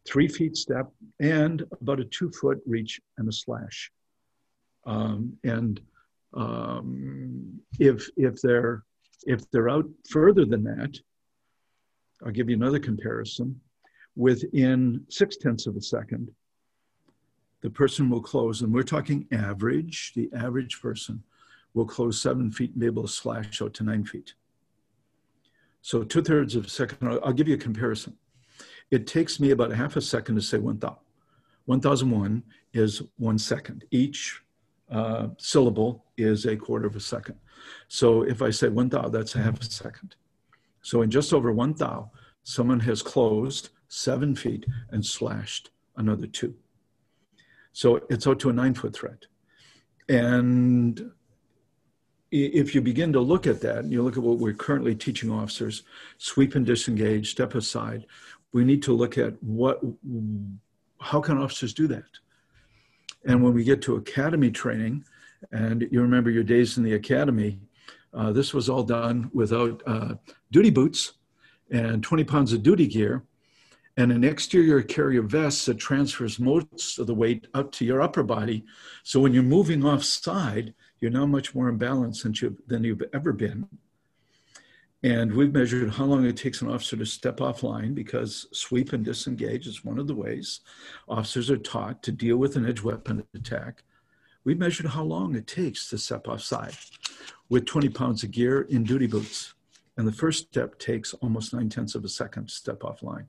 Three 0.06 0.28
feet 0.28 0.56
step 0.56 0.86
and 1.20 1.62
about 1.80 2.00
a 2.00 2.04
two 2.04 2.30
foot 2.30 2.60
reach 2.66 3.00
and 3.18 3.28
a 3.28 3.32
slash. 3.32 3.90
Um, 4.86 5.36
and 5.44 5.80
um, 6.34 7.60
if, 7.78 8.08
if, 8.16 8.40
they're, 8.40 8.82
if 9.24 9.50
they're 9.50 9.68
out 9.68 9.86
further 10.08 10.46
than 10.46 10.64
that, 10.64 10.98
I'll 12.24 12.32
give 12.32 12.48
you 12.48 12.56
another 12.56 12.78
comparison. 12.78 13.60
Within 14.16 15.04
six 15.08 15.36
tenths 15.36 15.66
of 15.66 15.76
a 15.76 15.80
second, 15.80 16.30
the 17.60 17.70
person 17.70 18.08
will 18.08 18.22
close, 18.22 18.62
and 18.62 18.72
we're 18.72 18.82
talking 18.82 19.26
average, 19.32 20.12
the 20.14 20.30
average 20.34 20.80
person 20.80 21.22
will 21.74 21.84
close 21.84 22.20
seven 22.20 22.50
feet 22.50 22.70
and 22.70 22.80
be 22.80 22.86
able 22.86 23.02
to 23.02 23.08
slash 23.08 23.60
out 23.62 23.74
to 23.74 23.84
nine 23.84 24.04
feet. 24.04 24.34
So 25.82 26.02
two 26.02 26.22
thirds 26.22 26.56
of 26.56 26.66
a 26.66 26.68
second, 26.68 27.08
I'll 27.22 27.32
give 27.32 27.48
you 27.48 27.54
a 27.54 27.58
comparison. 27.58 28.16
It 28.90 29.06
takes 29.06 29.40
me 29.40 29.50
about 29.50 29.72
a 29.72 29.76
half 29.76 29.96
a 29.96 30.00
second 30.00 30.34
to 30.34 30.42
say 30.42 30.58
one 30.58 30.78
thou. 30.78 30.98
1001 31.66 32.42
is 32.72 33.02
one 33.16 33.38
second. 33.38 33.84
Each 33.90 34.42
uh, 34.90 35.28
syllable 35.38 36.04
is 36.16 36.46
a 36.46 36.56
quarter 36.56 36.86
of 36.86 36.96
a 36.96 37.00
second. 37.00 37.36
So 37.88 38.22
if 38.22 38.42
I 38.42 38.50
say 38.50 38.68
one 38.68 38.88
thou, 38.88 39.08
that's 39.08 39.34
a 39.36 39.42
half 39.42 39.60
a 39.60 39.64
second. 39.64 40.16
So 40.82 41.02
in 41.02 41.10
just 41.10 41.32
over 41.32 41.52
one 41.52 41.74
thou, 41.74 42.10
someone 42.42 42.80
has 42.80 43.02
closed 43.02 43.70
seven 43.88 44.34
feet 44.34 44.66
and 44.90 45.04
slashed 45.04 45.70
another 45.96 46.26
two. 46.26 46.54
So 47.72 48.00
it's 48.10 48.26
out 48.26 48.40
to 48.40 48.50
a 48.50 48.52
nine 48.52 48.74
foot 48.74 48.94
threat. 48.94 49.26
And 50.08 51.12
if 52.30 52.74
you 52.74 52.80
begin 52.80 53.12
to 53.12 53.20
look 53.20 53.46
at 53.46 53.60
that, 53.62 53.78
and 53.78 53.92
you 53.92 54.02
look 54.02 54.16
at 54.16 54.22
what 54.22 54.38
we're 54.38 54.54
currently 54.54 54.94
teaching 54.94 55.30
officers, 55.30 55.82
sweep 56.18 56.54
and 56.54 56.64
disengage, 56.64 57.30
step 57.30 57.54
aside, 57.54 58.06
we 58.52 58.64
need 58.64 58.82
to 58.84 58.92
look 58.92 59.18
at 59.18 59.40
what, 59.42 59.80
how 61.00 61.20
can 61.20 61.38
officers 61.38 61.74
do 61.74 61.86
that? 61.88 62.04
And 63.24 63.42
when 63.42 63.52
we 63.52 63.64
get 63.64 63.82
to 63.82 63.96
academy 63.96 64.50
training, 64.50 65.04
and 65.52 65.86
you 65.90 66.02
remember 66.02 66.30
your 66.30 66.42
days 66.42 66.76
in 66.76 66.84
the 66.84 66.94
academy, 66.94 67.58
uh, 68.12 68.32
this 68.32 68.52
was 68.52 68.68
all 68.68 68.82
done 68.82 69.30
without 69.32 69.82
uh, 69.86 70.14
duty 70.50 70.70
boots 70.70 71.14
and 71.70 72.02
20 72.02 72.24
pounds 72.24 72.52
of 72.52 72.62
duty 72.62 72.86
gear 72.86 73.22
and 74.00 74.10
an 74.12 74.24
exterior 74.24 74.80
carrier 74.80 75.20
vest 75.20 75.66
that 75.66 75.74
transfers 75.74 76.40
most 76.40 76.98
of 76.98 77.06
the 77.06 77.14
weight 77.14 77.46
up 77.52 77.70
to 77.70 77.84
your 77.84 78.00
upper 78.00 78.22
body. 78.22 78.64
So 79.02 79.20
when 79.20 79.34
you're 79.34 79.42
moving 79.42 79.84
offside, 79.84 80.72
you're 81.00 81.10
now 81.10 81.26
much 81.26 81.54
more 81.54 81.68
in 81.68 81.76
balance 81.76 82.22
than 82.22 82.32
you've, 82.34 82.56
than 82.66 82.82
you've 82.82 83.02
ever 83.12 83.34
been. 83.34 83.68
And 85.02 85.34
we've 85.34 85.52
measured 85.52 85.90
how 85.90 86.06
long 86.06 86.24
it 86.24 86.38
takes 86.38 86.62
an 86.62 86.70
officer 86.70 86.96
to 86.96 87.04
step 87.04 87.42
off 87.42 87.62
line 87.62 87.92
because 87.92 88.46
sweep 88.52 88.94
and 88.94 89.04
disengage 89.04 89.66
is 89.66 89.84
one 89.84 89.98
of 89.98 90.06
the 90.06 90.14
ways 90.14 90.60
officers 91.06 91.50
are 91.50 91.58
taught 91.58 92.02
to 92.04 92.10
deal 92.10 92.38
with 92.38 92.56
an 92.56 92.64
edge 92.64 92.80
weapon 92.80 93.22
attack. 93.34 93.82
We 94.44 94.54
measured 94.54 94.86
how 94.86 95.02
long 95.02 95.34
it 95.34 95.46
takes 95.46 95.90
to 95.90 95.98
step 95.98 96.26
offside 96.26 96.74
with 97.50 97.66
20 97.66 97.90
pounds 97.90 98.24
of 98.24 98.30
gear 98.30 98.62
in 98.62 98.82
duty 98.82 99.06
boots. 99.06 99.52
And 99.98 100.08
the 100.08 100.12
first 100.12 100.46
step 100.46 100.78
takes 100.78 101.12
almost 101.12 101.52
nine 101.52 101.68
tenths 101.68 101.94
of 101.94 102.02
a 102.06 102.08
second 102.08 102.48
to 102.48 102.54
step 102.54 102.82
off 102.82 103.02
line. 103.02 103.28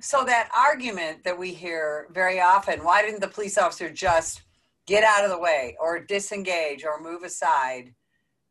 So 0.00 0.24
that 0.24 0.50
argument 0.56 1.24
that 1.24 1.38
we 1.38 1.52
hear 1.52 2.08
very 2.12 2.40
often, 2.40 2.84
why 2.84 3.02
didn't 3.02 3.20
the 3.20 3.28
police 3.28 3.56
officer 3.56 3.90
just 3.90 4.42
get 4.86 5.04
out 5.04 5.24
of 5.24 5.30
the 5.30 5.38
way 5.38 5.76
or 5.80 5.98
disengage 6.00 6.84
or 6.84 7.00
move 7.00 7.22
aside? 7.22 7.94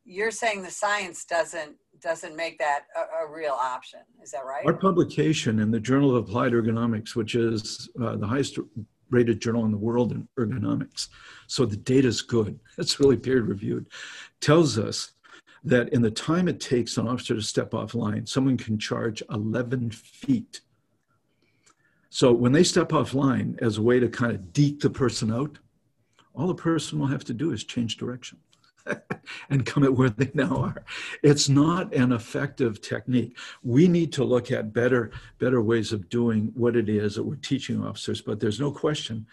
You're 0.05 0.31
saying 0.31 0.63
the 0.63 0.71
science 0.71 1.25
doesn't 1.25 1.77
doesn't 2.01 2.35
make 2.35 2.59
that 2.59 2.83
a, 2.95 3.25
a 3.25 3.31
real 3.31 3.53
option. 3.59 4.01
Is 4.21 4.31
that 4.31 4.45
right? 4.45 4.65
Our 4.65 4.73
publication 4.73 5.59
in 5.59 5.71
the 5.71 5.79
Journal 5.79 6.15
of 6.15 6.27
Applied 6.27 6.51
Ergonomics, 6.51 7.15
which 7.15 7.35
is 7.35 7.89
uh, 8.01 8.15
the 8.17 8.27
highest 8.27 8.59
rated 9.09 9.39
journal 9.39 9.65
in 9.65 9.71
the 9.71 9.77
world 9.77 10.11
in 10.11 10.27
ergonomics, 10.37 11.07
so 11.47 11.65
the 11.65 11.77
data 11.77 12.07
is 12.07 12.21
good. 12.21 12.59
It's 12.77 12.99
really 12.99 13.17
peer 13.17 13.41
reviewed. 13.41 13.87
Tells 14.41 14.77
us 14.77 15.11
that 15.63 15.89
in 15.89 16.01
the 16.01 16.11
time 16.11 16.47
it 16.47 16.59
takes 16.59 16.97
an 16.97 17.07
officer 17.07 17.35
to 17.35 17.41
step 17.41 17.71
offline, 17.71 18.27
someone 18.27 18.57
can 18.57 18.77
charge 18.77 19.23
11 19.29 19.91
feet 19.91 20.61
so 22.15 22.31
when 22.31 22.53
they 22.53 22.63
step 22.63 22.91
offline 22.91 23.61
as 23.61 23.77
a 23.77 23.81
way 23.81 23.99
to 23.99 24.07
kind 24.07 24.31
of 24.31 24.53
deke 24.53 24.79
the 24.79 24.89
person 24.89 25.33
out, 25.33 25.59
all 26.33 26.47
the 26.47 26.55
person 26.55 26.97
will 26.97 27.07
have 27.07 27.25
to 27.25 27.33
do 27.33 27.51
is 27.51 27.65
change 27.65 27.97
direction 27.97 28.37
and 29.49 29.65
come 29.65 29.83
at 29.83 29.93
where 29.93 30.09
they 30.11 30.31
now 30.33 30.55
are. 30.55 30.85
It's 31.23 31.49
not 31.49 31.93
an 31.93 32.13
effective 32.13 32.79
technique. 32.79 33.37
We 33.63 33.89
need 33.89 34.13
to 34.13 34.23
look 34.23 34.49
at 34.49 34.71
better, 34.71 35.11
better 35.39 35.61
ways 35.61 35.91
of 35.91 36.07
doing 36.07 36.53
what 36.55 36.77
it 36.77 36.87
is 36.87 37.15
that 37.15 37.23
we're 37.23 37.35
teaching 37.35 37.83
officers, 37.83 38.21
but 38.21 38.39
there's 38.39 38.61
no 38.61 38.71
question 38.71 39.27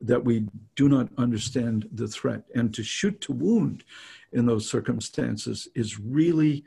that 0.00 0.24
we 0.24 0.46
do 0.76 0.88
not 0.88 1.10
understand 1.18 1.90
the 1.92 2.08
threat. 2.08 2.44
And 2.54 2.72
to 2.72 2.82
shoot 2.82 3.20
to 3.20 3.34
wound 3.34 3.84
in 4.32 4.46
those 4.46 4.66
circumstances 4.66 5.68
is 5.74 6.00
really 6.00 6.64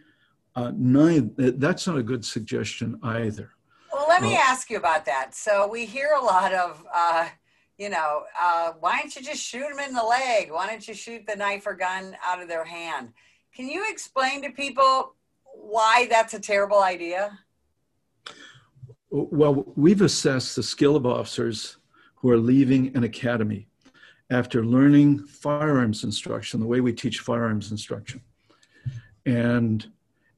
uh, 0.56 0.72
that's 0.76 1.88
not 1.88 1.98
a 1.98 2.04
good 2.04 2.24
suggestion 2.24 3.00
either 3.02 3.57
let 4.19 4.27
me 4.27 4.36
ask 4.36 4.71
you 4.71 4.77
about 4.77 5.05
that. 5.05 5.36
So 5.36 5.67
we 5.67 5.86
hear 5.86 6.09
a 6.19 6.24
lot 6.24 6.51
of, 6.51 6.83
uh, 6.91 7.29
you 7.77 7.89
know, 7.89 8.24
uh, 8.41 8.71
why 8.79 9.00
don't 9.00 9.15
you 9.15 9.21
just 9.21 9.43
shoot 9.43 9.69
them 9.69 9.79
in 9.79 9.93
the 9.93 10.03
leg? 10.03 10.51
Why 10.51 10.67
don't 10.67 10.88
you 10.88 10.95
shoot 10.95 11.27
the 11.27 11.36
knife 11.36 11.67
or 11.67 11.75
gun 11.75 12.17
out 12.25 12.41
of 12.41 12.47
their 12.47 12.65
hand? 12.65 13.09
Can 13.55 13.67
you 13.67 13.86
explain 13.89 14.41
to 14.41 14.50
people 14.50 15.13
why 15.53 16.07
that's 16.09 16.33
a 16.33 16.39
terrible 16.39 16.81
idea? 16.81 17.38
Well, 19.12 19.71
we've 19.75 20.01
assessed 20.01 20.55
the 20.55 20.63
skill 20.63 20.95
of 20.95 21.05
officers 21.05 21.77
who 22.15 22.31
are 22.31 22.38
leaving 22.38 22.95
an 22.95 23.03
academy 23.03 23.67
after 24.31 24.65
learning 24.65 25.25
firearms 25.25 26.03
instruction, 26.03 26.59
the 26.59 26.65
way 26.65 26.81
we 26.81 26.91
teach 26.91 27.19
firearms 27.19 27.69
instruction. 27.69 28.21
And 29.27 29.88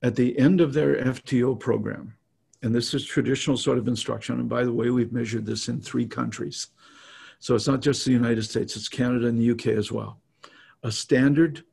at 0.03 0.17
the 0.17 0.37
end 0.37 0.59
of 0.59 0.73
their 0.73 0.97
FTO 0.97 1.57
program, 1.57 2.15
and 2.61 2.75
this 2.75 2.93
is 2.93 3.05
traditional 3.05 3.57
sort 3.57 3.77
of 3.77 3.87
instruction. 3.87 4.39
And 4.39 4.49
by 4.49 4.63
the 4.63 4.73
way, 4.73 4.89
we've 4.89 5.13
measured 5.13 5.45
this 5.45 5.67
in 5.67 5.79
three 5.79 6.05
countries. 6.05 6.67
So 7.39 7.55
it's 7.55 7.67
not 7.67 7.81
just 7.81 8.03
the 8.03 8.11
United 8.11 8.43
States, 8.43 8.75
it's 8.75 8.89
Canada 8.89 9.27
and 9.27 9.39
the 9.39 9.51
UK 9.51 9.67
as 9.77 9.91
well. 9.91 10.19
A 10.83 10.91
standard 10.91 11.63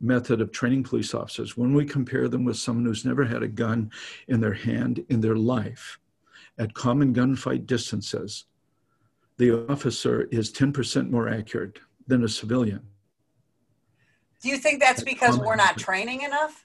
method 0.00 0.40
of 0.40 0.52
training 0.52 0.84
police 0.84 1.14
officers, 1.14 1.56
when 1.56 1.74
we 1.74 1.84
compare 1.84 2.28
them 2.28 2.44
with 2.44 2.56
someone 2.56 2.84
who's 2.84 3.04
never 3.04 3.24
had 3.24 3.42
a 3.42 3.48
gun 3.48 3.90
in 4.28 4.40
their 4.40 4.52
hand 4.52 5.04
in 5.08 5.20
their 5.20 5.36
life 5.36 5.98
at 6.58 6.74
common 6.74 7.14
gunfight 7.14 7.66
distances, 7.66 8.44
the 9.38 9.66
officer 9.68 10.22
is 10.30 10.52
10% 10.52 11.10
more 11.10 11.28
accurate 11.28 11.78
than 12.06 12.24
a 12.24 12.28
civilian. 12.28 12.80
Do 14.42 14.48
you 14.48 14.58
think 14.58 14.80
that's 14.80 15.02
because 15.02 15.38
we're 15.38 15.56
not 15.56 15.76
training 15.76 16.22
enough? 16.22 16.64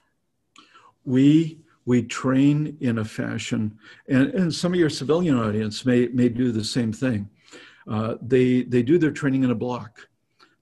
We 1.04 1.61
we 1.84 2.02
train 2.02 2.76
in 2.80 2.98
a 2.98 3.04
fashion, 3.04 3.76
and, 4.08 4.28
and 4.34 4.54
some 4.54 4.72
of 4.72 4.78
your 4.78 4.90
civilian 4.90 5.36
audience 5.38 5.84
may, 5.84 6.06
may 6.08 6.28
do 6.28 6.52
the 6.52 6.64
same 6.64 6.92
thing. 6.92 7.28
Uh, 7.90 8.14
they, 8.22 8.62
they 8.62 8.82
do 8.82 8.98
their 8.98 9.10
training 9.10 9.42
in 9.42 9.50
a 9.50 9.54
block. 9.54 10.08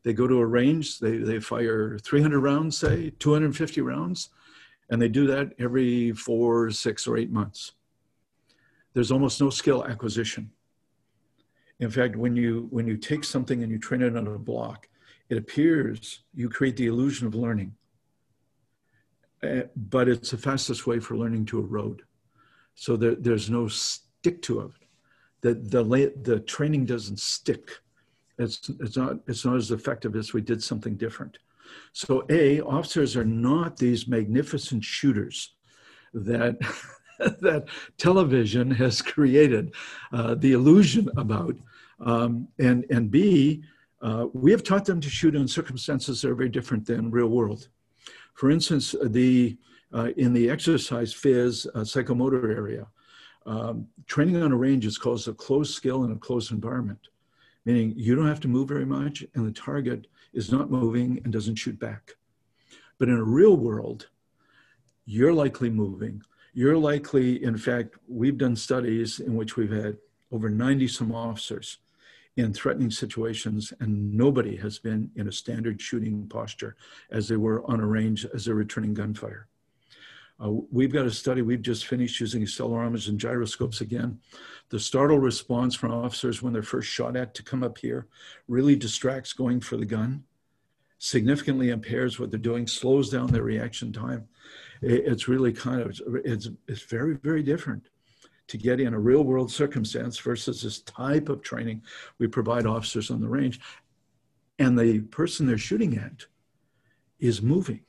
They 0.02 0.14
go 0.14 0.26
to 0.26 0.38
a 0.38 0.46
range, 0.46 0.98
they, 0.98 1.18
they 1.18 1.38
fire 1.38 1.98
300 1.98 2.40
rounds, 2.40 2.78
say, 2.78 3.10
250 3.18 3.82
rounds, 3.82 4.30
and 4.88 5.00
they 5.00 5.08
do 5.08 5.26
that 5.26 5.52
every 5.58 6.12
four, 6.12 6.70
six, 6.70 7.06
or 7.06 7.18
eight 7.18 7.30
months. 7.30 7.72
There's 8.94 9.12
almost 9.12 9.40
no 9.40 9.50
skill 9.50 9.84
acquisition. 9.84 10.50
In 11.80 11.90
fact, 11.90 12.16
when 12.16 12.34
you, 12.34 12.66
when 12.70 12.86
you 12.86 12.96
take 12.96 13.24
something 13.24 13.62
and 13.62 13.70
you 13.70 13.78
train 13.78 14.02
it 14.02 14.16
on 14.16 14.26
a 14.26 14.38
block, 14.38 14.88
it 15.28 15.36
appears 15.36 16.20
you 16.34 16.48
create 16.48 16.76
the 16.76 16.86
illusion 16.86 17.26
of 17.26 17.34
learning 17.34 17.74
uh, 19.42 19.62
but 19.74 20.08
it's 20.08 20.30
the 20.30 20.36
fastest 20.36 20.86
way 20.86 21.00
for 21.00 21.16
learning 21.16 21.46
to 21.46 21.58
erode. 21.60 22.02
So 22.74 22.96
there, 22.96 23.14
there's 23.14 23.50
no 23.50 23.68
stick 23.68 24.42
to 24.42 24.60
it. 24.60 24.70
The, 25.40 25.54
the, 25.54 26.12
the 26.22 26.40
training 26.40 26.86
doesn't 26.86 27.20
stick. 27.20 27.70
It's, 28.38 28.70
it's, 28.80 28.96
not, 28.96 29.18
it's 29.26 29.44
not 29.44 29.56
as 29.56 29.70
effective 29.70 30.16
as 30.16 30.32
we 30.32 30.40
did 30.40 30.62
something 30.62 30.96
different. 30.96 31.38
So 31.92 32.24
A, 32.30 32.60
officers 32.60 33.16
are 33.16 33.24
not 33.24 33.76
these 33.76 34.08
magnificent 34.08 34.84
shooters 34.84 35.54
that, 36.12 36.58
that 37.18 37.66
television 37.96 38.70
has 38.72 39.00
created 39.02 39.74
uh, 40.12 40.34
the 40.34 40.52
illusion 40.52 41.08
about. 41.16 41.56
Um, 42.00 42.48
and, 42.58 42.84
and 42.90 43.10
B, 43.10 43.62
uh, 44.02 44.26
we 44.32 44.50
have 44.50 44.62
taught 44.62 44.86
them 44.86 45.00
to 45.00 45.10
shoot 45.10 45.34
in 45.34 45.46
circumstances 45.46 46.22
that 46.22 46.30
are 46.30 46.34
very 46.34 46.48
different 46.48 46.86
than 46.86 47.10
real 47.10 47.28
world. 47.28 47.68
For 48.40 48.50
instance, 48.50 48.94
the 49.02 49.58
uh, 49.92 50.12
in 50.16 50.32
the 50.32 50.48
exercise 50.48 51.12
phys 51.12 51.66
uh, 51.74 51.80
psychomotor 51.80 52.56
area, 52.56 52.86
um, 53.44 53.86
training 54.06 54.42
on 54.42 54.50
a 54.50 54.56
range 54.56 54.86
is 54.86 54.96
called 54.96 55.28
a 55.28 55.34
closed 55.34 55.74
skill 55.74 56.04
in 56.04 56.12
a 56.12 56.16
closed 56.16 56.50
environment, 56.50 57.08
meaning 57.66 57.92
you 57.98 58.14
don't 58.14 58.26
have 58.26 58.40
to 58.40 58.48
move 58.48 58.66
very 58.66 58.86
much 58.86 59.22
and 59.34 59.46
the 59.46 59.52
target 59.52 60.06
is 60.32 60.50
not 60.50 60.70
moving 60.70 61.20
and 61.22 61.34
doesn't 61.34 61.56
shoot 61.56 61.78
back. 61.78 62.14
But 62.96 63.10
in 63.10 63.16
a 63.16 63.22
real 63.22 63.58
world, 63.58 64.08
you're 65.04 65.34
likely 65.34 65.68
moving. 65.68 66.22
You're 66.54 66.78
likely, 66.78 67.44
in 67.44 67.58
fact, 67.58 67.96
we've 68.08 68.38
done 68.38 68.56
studies 68.56 69.20
in 69.20 69.34
which 69.34 69.58
we've 69.58 69.70
had 69.70 69.98
over 70.32 70.48
90 70.48 70.88
some 70.88 71.12
officers 71.12 71.76
in 72.40 72.52
threatening 72.52 72.90
situations, 72.90 73.72
and 73.80 74.12
nobody 74.14 74.56
has 74.56 74.78
been 74.78 75.10
in 75.16 75.28
a 75.28 75.32
standard 75.32 75.80
shooting 75.80 76.26
posture 76.28 76.76
as 77.10 77.28
they 77.28 77.36
were 77.36 77.64
on 77.70 77.80
a 77.80 77.86
range 77.86 78.26
as 78.34 78.44
they're 78.44 78.54
returning 78.54 78.94
gunfire. 78.94 79.46
Uh, 80.42 80.50
we've 80.72 80.92
got 80.92 81.06
a 81.06 81.10
study 81.10 81.42
we've 81.42 81.62
just 81.62 81.86
finished 81.86 82.18
using 82.18 82.42
accelerometers 82.42 83.08
and 83.08 83.20
gyroscopes 83.20 83.82
again. 83.82 84.18
The 84.70 84.80
startle 84.80 85.18
response 85.18 85.74
from 85.74 85.92
officers 85.92 86.42
when 86.42 86.52
they're 86.52 86.62
first 86.62 86.88
shot 86.88 87.14
at 87.16 87.34
to 87.34 87.42
come 87.42 87.62
up 87.62 87.76
here 87.78 88.06
really 88.48 88.74
distracts 88.74 89.34
going 89.34 89.60
for 89.60 89.76
the 89.76 89.84
gun, 89.84 90.24
significantly 90.98 91.70
impairs 91.70 92.18
what 92.18 92.30
they're 92.30 92.40
doing, 92.40 92.66
slows 92.66 93.10
down 93.10 93.28
their 93.28 93.42
reaction 93.42 93.92
time. 93.92 94.28
It's 94.80 95.28
really 95.28 95.52
kind 95.52 95.82
of, 95.82 96.00
it's, 96.24 96.48
it's 96.66 96.82
very, 96.82 97.14
very 97.14 97.42
different 97.42 97.88
to 98.50 98.58
get 98.58 98.80
in 98.80 98.94
a 98.94 98.98
real 98.98 99.22
world 99.22 99.50
circumstance 99.50 100.18
versus 100.18 100.62
this 100.62 100.80
type 100.80 101.28
of 101.28 101.40
training 101.40 101.80
we 102.18 102.26
provide 102.26 102.66
officers 102.66 103.08
on 103.08 103.20
the 103.20 103.28
range. 103.28 103.60
And 104.58 104.76
the 104.76 105.00
person 105.02 105.46
they're 105.46 105.56
shooting 105.56 105.96
at 105.96 106.26
is 107.20 107.40
moving 107.40 107.80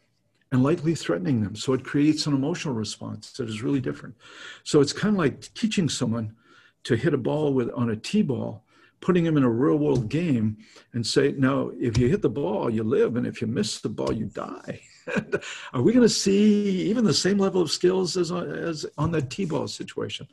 and 0.52 0.62
likely 0.62 0.94
threatening 0.94 1.42
them. 1.42 1.56
So 1.56 1.74
it 1.74 1.84
creates 1.84 2.28
an 2.28 2.34
emotional 2.34 2.76
response 2.76 3.32
that 3.34 3.50
is 3.50 3.64
really 3.64 3.82
different. 3.82 4.16
So 4.64 4.82
it's 4.82 4.94
kind 4.94 5.16
of 5.16 5.20
like 5.20 5.52
teaching 5.56 5.90
someone 5.90 6.36
to 6.84 6.96
hit 6.96 7.16
a 7.16 7.18
ball 7.18 7.54
with 7.54 7.72
on 7.74 7.90
a 7.90 7.96
tee 7.96 8.22
ball, 8.22 8.64
putting 9.02 9.24
them 9.24 9.36
in 9.36 9.44
a 9.44 9.50
real 9.50 9.78
world 9.78 10.10
game 10.10 10.58
and 10.94 11.06
say, 11.06 11.34
now, 11.38 11.72
if 11.80 11.98
you 11.98 12.08
hit 12.08 12.22
the 12.22 12.30
ball, 12.30 12.70
you 12.70 12.84
live, 12.84 13.16
and 13.16 13.26
if 13.26 13.42
you 13.42 13.48
miss 13.48 13.82
the 13.82 13.90
ball, 13.90 14.14
you 14.14 14.26
die. 14.28 14.80
Are 15.74 15.82
we 15.82 15.92
going 15.92 16.06
to 16.06 16.10
see 16.10 16.84
even 16.90 17.04
the 17.04 17.14
same 17.14 17.40
level 17.40 17.62
of 17.62 17.72
skills 17.72 18.16
as, 18.16 18.32
as 18.32 18.86
on 18.98 19.12
the 19.12 19.22
T-ball 19.22 19.68
situation? 19.68 20.28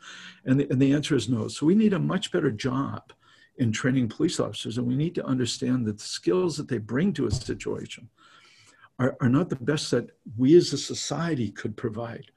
And 0.45 0.61
the, 0.61 0.71
and 0.71 0.81
the 0.81 0.93
answer 0.93 1.17
is 1.17 1.29
no. 1.29 1.49
So 1.49 1.65
we 1.65 1.75
need 1.75 1.95
a 1.95 1.99
much 1.99 2.31
better 2.31 2.51
job 2.51 3.13
in 3.57 3.73
training 3.73 4.09
police 4.09 4.39
officers, 4.39 4.79
and 4.79 4.87
we 4.87 4.95
need 4.95 5.15
to 5.17 5.27
understand 5.27 5.87
that 5.87 5.99
the 5.99 6.05
skills 6.05 6.57
that 6.59 6.69
they 6.69 6.79
bring 6.79 7.13
to 7.15 7.27
a 7.27 7.31
situation 7.31 8.09
are, 8.99 9.17
are 9.21 9.29
not 9.29 9.49
the 9.49 9.57
best 9.57 9.91
that 9.91 10.11
we 10.37 10.57
as 10.57 10.73
a 10.73 10.79
society 10.79 11.51
could 11.51 11.77
provide. 11.77 12.31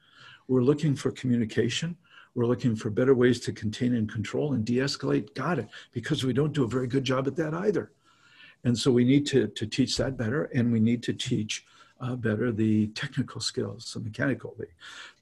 We're 0.48 0.62
looking 0.62 0.96
for 0.96 1.10
communication. 1.10 1.96
We're 2.34 2.46
looking 2.46 2.74
for 2.74 2.90
better 2.90 3.14
ways 3.14 3.40
to 3.40 3.52
contain 3.52 3.94
and 3.94 4.10
control 4.10 4.54
and 4.54 4.64
de-escalate. 4.64 5.34
Got 5.34 5.58
it. 5.58 5.68
Because 5.92 6.24
we 6.24 6.32
don't 6.32 6.52
do 6.52 6.64
a 6.64 6.68
very 6.68 6.86
good 6.86 7.04
job 7.04 7.26
at 7.26 7.36
that 7.36 7.54
either. 7.54 7.92
And 8.64 8.78
so 8.78 8.90
we 8.90 9.04
need 9.04 9.26
to, 9.26 9.48
to 9.48 9.66
teach 9.66 9.96
that 9.96 10.16
better, 10.16 10.44
and 10.54 10.72
we 10.72 10.80
need 10.80 11.02
to 11.04 11.12
teach 11.12 11.64
uh, 12.00 12.16
better 12.16 12.52
the 12.52 12.88
technical 12.88 13.40
skills, 13.40 13.92
the 13.92 14.00
mechanical, 14.00 14.56
the, 14.58 14.66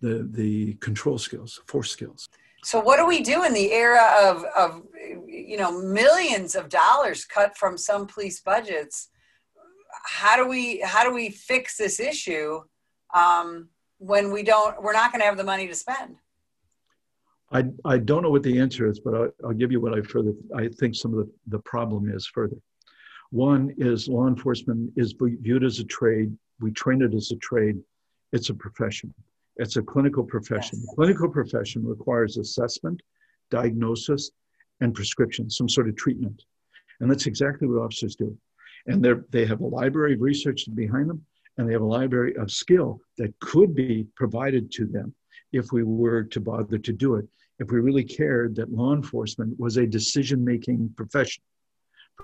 the, 0.06 0.28
the 0.32 0.74
control 0.74 1.18
skills, 1.18 1.60
force 1.66 1.90
skills. 1.90 2.28
So 2.62 2.80
what 2.80 2.98
do 2.98 3.06
we 3.06 3.22
do 3.22 3.44
in 3.44 3.54
the 3.54 3.72
era 3.72 4.14
of, 4.22 4.44
of 4.56 4.82
you 5.26 5.56
know 5.56 5.80
millions 5.80 6.54
of 6.54 6.68
dollars 6.68 7.24
cut 7.24 7.56
from 7.56 7.78
some 7.78 8.06
police 8.06 8.40
budgets? 8.40 9.08
How 10.04 10.36
do 10.36 10.46
we 10.46 10.80
how 10.80 11.02
do 11.02 11.14
we 11.14 11.30
fix 11.30 11.76
this 11.76 12.00
issue 12.00 12.60
um, 13.14 13.68
when 13.98 14.30
we 14.30 14.42
don't 14.42 14.82
we're 14.82 14.92
not 14.92 15.10
going 15.10 15.20
to 15.20 15.26
have 15.26 15.38
the 15.38 15.44
money 15.44 15.66
to 15.68 15.74
spend? 15.74 16.16
I, 17.52 17.64
I 17.84 17.98
don't 17.98 18.22
know 18.22 18.30
what 18.30 18.44
the 18.44 18.60
answer 18.60 18.88
is, 18.88 19.00
but 19.00 19.14
I'll, 19.14 19.30
I'll 19.44 19.52
give 19.52 19.72
you 19.72 19.80
what 19.80 19.98
I 19.98 20.02
further 20.02 20.32
I 20.56 20.68
think 20.68 20.94
some 20.94 21.12
of 21.12 21.18
the, 21.18 21.32
the 21.48 21.58
problem 21.60 22.10
is 22.10 22.26
further. 22.26 22.56
One 23.30 23.74
is 23.76 24.08
law 24.08 24.28
enforcement 24.28 24.92
is 24.96 25.14
viewed 25.18 25.64
as 25.64 25.78
a 25.78 25.84
trade. 25.84 26.36
We 26.60 26.72
train 26.72 27.02
it 27.02 27.14
as 27.14 27.30
a 27.30 27.36
trade. 27.36 27.78
It's 28.32 28.50
a 28.50 28.54
profession. 28.54 29.12
It's 29.56 29.76
a 29.76 29.82
clinical 29.82 30.24
profession. 30.24 30.78
Yes. 30.78 30.86
The 30.90 30.96
clinical 30.96 31.28
profession 31.28 31.86
requires 31.86 32.36
assessment, 32.36 33.02
diagnosis, 33.50 34.30
and 34.80 34.94
prescription, 34.94 35.50
some 35.50 35.68
sort 35.68 35.88
of 35.88 35.96
treatment. 35.96 36.44
And 37.00 37.10
that's 37.10 37.26
exactly 37.26 37.68
what 37.68 37.82
officers 37.82 38.14
do. 38.14 38.36
And 38.86 39.04
they 39.04 39.12
they 39.30 39.46
have 39.46 39.60
a 39.60 39.66
library 39.66 40.14
of 40.14 40.20
research 40.20 40.64
behind 40.74 41.10
them, 41.10 41.24
and 41.58 41.68
they 41.68 41.72
have 41.72 41.82
a 41.82 41.96
library 41.98 42.34
of 42.36 42.50
skill 42.50 43.00
that 43.18 43.38
could 43.40 43.74
be 43.74 44.06
provided 44.16 44.70
to 44.72 44.86
them 44.86 45.14
if 45.52 45.72
we 45.72 45.82
were 45.82 46.22
to 46.22 46.40
bother 46.40 46.78
to 46.78 46.92
do 46.92 47.16
it 47.16 47.28
if 47.60 47.70
we 47.70 47.78
really 47.78 48.04
cared 48.04 48.56
that 48.56 48.72
law 48.72 48.94
enforcement 48.94 49.58
was 49.60 49.76
a 49.76 49.86
decision 49.86 50.42
making 50.42 50.92
profession. 50.96 51.42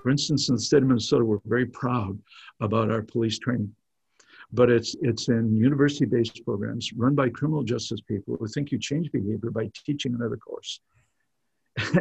For 0.01 0.09
instance, 0.09 0.49
in 0.49 0.55
the 0.55 0.61
state 0.61 0.81
of 0.81 0.89
Minnesota, 0.89 1.23
we're 1.23 1.37
very 1.45 1.67
proud 1.67 2.19
about 2.59 2.91
our 2.91 3.03
police 3.03 3.39
training. 3.39 3.73
But 4.51 4.69
it's, 4.69 4.95
it's 5.01 5.29
in 5.29 5.55
university 5.55 6.05
based 6.05 6.43
programs 6.43 6.91
run 6.93 7.15
by 7.15 7.29
criminal 7.29 7.63
justice 7.63 8.01
people 8.01 8.37
who 8.37 8.47
think 8.47 8.71
you 8.71 8.79
change 8.79 9.11
behavior 9.11 9.51
by 9.51 9.69
teaching 9.85 10.15
another 10.15 10.37
course. 10.37 10.79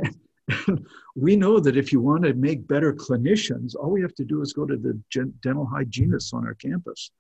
we 1.17 1.37
know 1.37 1.59
that 1.61 1.77
if 1.77 1.93
you 1.93 2.01
want 2.01 2.23
to 2.23 2.35
make 2.35 2.67
better 2.67 2.95
clinicians, 2.95 3.75
all 3.75 3.91
we 3.91 4.01
have 4.01 4.15
to 4.15 4.25
do 4.25 4.43
is 4.43 4.53
go 4.53 4.65
to 4.65 4.77
the 4.77 4.99
dental 5.43 5.67
hygienists 5.67 6.33
on 6.33 6.47
our 6.47 6.55
campus 6.55 7.11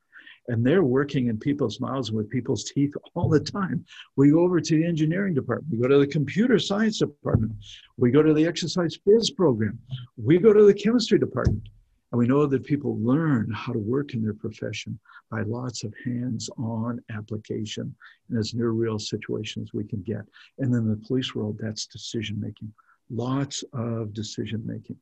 and 0.48 0.64
they're 0.64 0.84
working 0.84 1.28
in 1.28 1.38
people's 1.38 1.80
mouths 1.80 2.12
with 2.12 2.30
people's 2.30 2.64
teeth 2.64 2.94
all 3.14 3.28
the 3.28 3.40
time. 3.40 3.84
We 4.16 4.30
go 4.30 4.40
over 4.40 4.60
to 4.60 4.76
the 4.76 4.86
engineering 4.86 5.34
department, 5.34 5.72
we 5.72 5.78
go 5.78 5.88
to 5.88 5.98
the 5.98 6.06
computer 6.06 6.58
science 6.58 6.98
department, 6.98 7.52
we 7.96 8.10
go 8.10 8.22
to 8.22 8.34
the 8.34 8.46
exercise 8.46 8.98
phys 9.06 9.34
program, 9.34 9.78
we 10.16 10.38
go 10.38 10.52
to 10.52 10.64
the 10.64 10.74
chemistry 10.74 11.18
department. 11.18 11.68
And 12.12 12.20
we 12.20 12.28
know 12.28 12.46
that 12.46 12.64
people 12.64 12.98
learn 13.00 13.50
how 13.52 13.72
to 13.72 13.80
work 13.80 14.14
in 14.14 14.22
their 14.22 14.32
profession 14.32 14.98
by 15.28 15.42
lots 15.42 15.82
of 15.82 15.92
hands 16.04 16.48
on 16.56 17.02
application 17.10 17.94
in 18.30 18.36
as 18.38 18.54
near 18.54 18.70
real 18.70 18.98
situations 18.98 19.74
we 19.74 19.84
can 19.84 20.02
get. 20.02 20.22
And 20.58 20.72
then 20.72 20.88
the 20.88 21.04
police 21.04 21.34
world, 21.34 21.58
that's 21.60 21.86
decision 21.86 22.40
making, 22.40 22.72
lots 23.10 23.64
of 23.72 24.14
decision 24.14 24.62
making. 24.64 24.96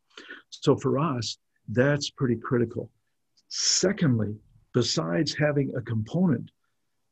So 0.48 0.76
for 0.76 0.98
us, 0.98 1.38
that's 1.68 2.08
pretty 2.08 2.36
critical. 2.36 2.90
Secondly, 3.48 4.34
besides 4.74 5.34
having 5.34 5.72
a 5.76 5.80
component 5.80 6.50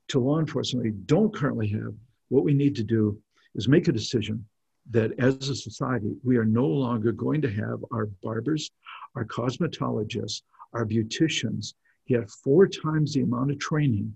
to 0.09 0.19
law 0.19 0.39
enforcement 0.41 0.85
we 0.85 0.91
don't 1.07 1.35
currently 1.35 1.69
have, 1.69 1.95
what 2.29 2.45
we 2.45 2.53
need 2.53 2.75
to 2.77 2.83
do 2.83 3.17
is 3.55 3.69
make 3.69 3.89
a 3.89 3.93
decision 3.93 4.45
that 4.91 5.13
as 5.19 5.49
a 5.49 5.55
society, 5.55 6.13
we 6.25 6.37
are 6.37 6.45
no 6.45 6.67
longer 6.67 7.13
going 7.13 7.41
to 7.41 7.51
have 7.51 7.85
our 7.93 8.07
barbers, 8.23 8.71
our 9.15 9.25
cosmetologists, 9.25 10.43
our 10.73 10.85
beauticians 10.85 11.75
get 12.09 12.29
four 12.29 12.67
times 12.67 13.15
the 13.15 13.21
amount 13.21 13.53
of 13.53 13.59
training 13.59 14.13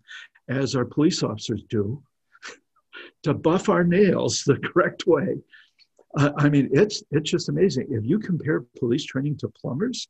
as 0.48 0.74
our 0.74 0.84
police 0.84 1.22
officers 1.22 1.62
do 1.68 2.02
to 3.22 3.32
buff 3.32 3.68
our 3.68 3.84
nails 3.84 4.42
the 4.44 4.56
correct 4.56 5.06
way. 5.06 5.36
Uh, 6.18 6.32
I 6.38 6.48
mean, 6.48 6.68
it's 6.72 7.02
it's 7.10 7.30
just 7.30 7.48
amazing. 7.48 7.88
If 7.90 8.04
you 8.04 8.18
compare 8.18 8.64
police 8.78 9.04
training 9.04 9.36
to 9.38 9.48
plumbers, 9.48 10.08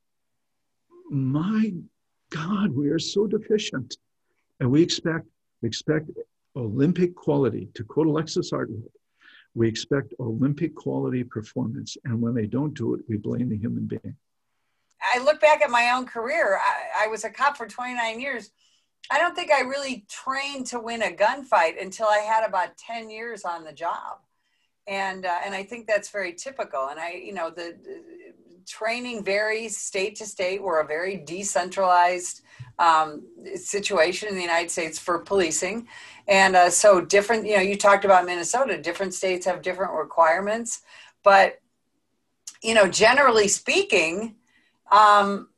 my 1.10 1.72
God, 2.30 2.72
we 2.72 2.88
are 2.88 2.98
so 2.98 3.26
deficient. 3.26 3.96
And 4.60 4.70
we 4.70 4.82
expect, 4.82 5.26
expect 5.62 6.10
Olympic 6.56 7.14
quality, 7.14 7.68
to 7.74 7.84
quote 7.84 8.06
Alexis 8.06 8.52
Artwohl, 8.52 8.82
we 9.54 9.68
expect 9.68 10.12
Olympic 10.20 10.74
quality 10.74 11.24
performance. 11.24 11.96
And 12.04 12.20
when 12.20 12.34
they 12.34 12.46
don't 12.46 12.74
do 12.74 12.94
it, 12.94 13.00
we 13.08 13.16
blame 13.16 13.48
the 13.48 13.56
human 13.56 13.86
being. 13.86 14.16
I 15.14 15.22
look 15.22 15.40
back 15.40 15.62
at 15.62 15.70
my 15.70 15.92
own 15.94 16.06
career. 16.06 16.58
I, 16.58 17.04
I 17.04 17.06
was 17.08 17.24
a 17.24 17.30
cop 17.30 17.56
for 17.56 17.66
29 17.66 18.20
years. 18.20 18.50
I 19.10 19.18
don't 19.18 19.34
think 19.34 19.50
I 19.52 19.60
really 19.60 20.04
trained 20.08 20.66
to 20.68 20.80
win 20.80 21.02
a 21.02 21.10
gunfight 21.10 21.80
until 21.80 22.06
I 22.06 22.18
had 22.18 22.46
about 22.46 22.76
10 22.76 23.08
years 23.08 23.44
on 23.44 23.64
the 23.64 23.72
job. 23.72 24.18
And, 24.86 25.26
uh, 25.26 25.38
and 25.44 25.54
I 25.54 25.62
think 25.62 25.86
that's 25.86 26.10
very 26.10 26.32
typical. 26.32 26.88
And 26.88 26.98
I, 26.98 27.12
you 27.12 27.32
know, 27.32 27.50
the, 27.50 27.76
training 28.66 29.24
varies 29.24 29.76
state 29.76 30.16
to 30.16 30.26
state. 30.26 30.62
We're 30.62 30.80
a 30.80 30.86
very 30.86 31.16
decentralized 31.16 32.42
um, 32.78 33.22
situation 33.54 34.28
in 34.28 34.34
the 34.34 34.42
United 34.42 34.70
States 34.70 34.98
for 34.98 35.20
policing. 35.20 35.86
And 36.28 36.56
uh, 36.56 36.70
so, 36.70 37.00
different, 37.00 37.46
you 37.46 37.56
know, 37.56 37.62
you 37.62 37.76
talked 37.76 38.04
about 38.04 38.26
Minnesota, 38.26 38.80
different 38.80 39.14
states 39.14 39.46
have 39.46 39.62
different 39.62 39.92
requirements. 39.92 40.82
But, 41.22 41.60
you 42.62 42.74
know, 42.74 42.88
generally 42.88 43.48
speaking, 43.48 44.36
um, 44.90 45.48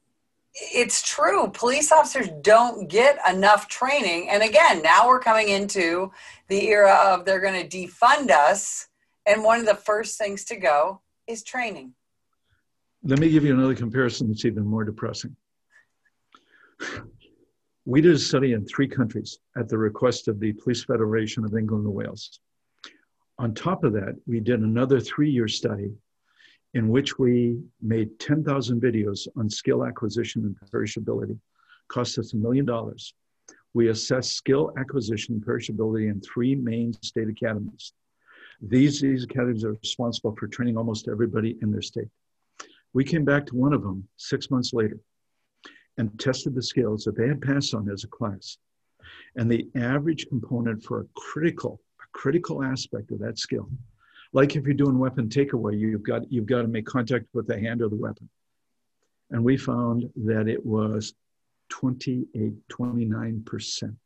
it's 0.55 1.03
true. 1.03 1.49
Police 1.49 1.93
officers 1.93 2.29
don't 2.43 2.89
get 2.89 3.19
enough 3.29 3.69
training. 3.69 4.29
And 4.29 4.43
again, 4.43 4.83
now 4.83 5.07
we're 5.07 5.21
coming 5.21 5.49
into 5.49 6.13
the 6.49 6.69
era 6.69 6.95
of 6.95 7.25
they're 7.25 7.41
going 7.41 7.69
to 7.69 7.87
defund 7.87 8.31
us. 8.31 8.89
And 9.27 9.45
one 9.45 9.61
of 9.61 9.67
the 9.67 9.75
first 9.75 10.19
things 10.19 10.45
to 10.47 10.57
go 10.57 11.01
is 11.27 11.43
training. 11.43 11.95
Let 13.09 13.21
me 13.21 13.31
give 13.31 13.43
you 13.43 13.55
another 13.55 13.75
comparison 13.75 14.29
that's 14.29 14.45
even 14.45 14.67
more 14.67 14.85
depressing. 14.85 15.35
We 17.87 18.03
did 18.03 18.15
a 18.15 18.19
study 18.19 18.53
in 18.53 18.67
three 18.67 18.87
countries 18.87 19.39
at 19.57 19.67
the 19.67 19.79
request 19.79 20.29
of 20.29 20.39
the 20.39 20.53
Police 20.53 20.85
Federation 20.85 21.43
of 21.47 21.57
England 21.57 21.87
and 21.87 21.95
Wales. 21.95 22.39
On 23.39 23.55
top 23.55 23.83
of 23.83 23.95
that, 23.95 24.15
we 24.27 24.41
did 24.41 24.61
another 24.61 25.01
three 25.01 25.31
year 25.31 25.49
study 25.49 25.91
in 26.75 26.91
which 26.91 27.19
we 27.19 27.59
made 27.81 28.21
10,000 28.21 28.79
videos 28.79 29.27
on 29.39 29.49
skill 29.49 29.87
acquisition 29.87 30.45
and 30.45 30.71
perishability. 30.71 31.39
Cost 31.89 32.19
us 32.19 32.35
a 32.35 32.37
million 32.37 32.67
dollars. 32.67 33.15
We 33.73 33.89
assessed 33.89 34.35
skill 34.35 34.71
acquisition 34.77 35.37
and 35.37 35.43
perishability 35.43 36.11
in 36.11 36.21
three 36.21 36.55
main 36.55 36.93
state 37.03 37.31
academies. 37.31 37.95
These, 38.61 39.01
these 39.01 39.25
academies 39.25 39.65
are 39.65 39.73
responsible 39.73 40.37
for 40.39 40.47
training 40.47 40.77
almost 40.77 41.09
everybody 41.09 41.57
in 41.63 41.71
their 41.71 41.81
state. 41.81 42.09
We 42.95 43.05
came 43.05 43.25
back 43.25 43.47
to 43.47 43.57
one 43.57 43.73
of 43.73 43.83
them 43.83 44.09
six 44.17 44.51
months 44.51 44.73
later 44.73 44.99
and 45.99 46.19
tested 46.19 46.55
the 46.55 46.63
skills 46.63 47.05
that 47.05 47.17
they 47.17 47.29
had 47.29 47.43
passed 47.43 47.75
on 47.75 47.91
as 47.91 48.05
a 48.05 48.09
class. 48.09 48.59
And 49.37 49.51
the 49.51 49.69
average 49.75 50.29
component 50.29 50.83
for 50.83 51.01
a 51.01 51.07
critical, 51.17 51.81
a 52.01 52.07
critical 52.17 52.63
aspect 52.63 53.11
of 53.11 53.19
that 53.21 53.39
skill, 53.39 53.69
like 54.33 54.57
if 54.57 54.65
you're 54.65 54.75
doing 54.75 54.99
weapon 54.99 55.29
takeaway, 55.29 55.79
you've 55.79 56.03
got 56.03 56.31
you've 56.31 56.47
got 56.47 56.63
to 56.63 56.69
make 56.69 56.87
contact 56.87 57.27
with 57.33 57.47
the 57.47 57.59
hand 57.59 57.83
or 57.83 57.89
the 57.89 57.97
weapon. 57.97 58.29
And 59.31 59.45
we 59.45 59.57
found 59.57 60.09
that 60.25 60.49
it 60.49 60.65
was 60.65 61.15
28, 61.71 62.53
29%. 62.69 63.97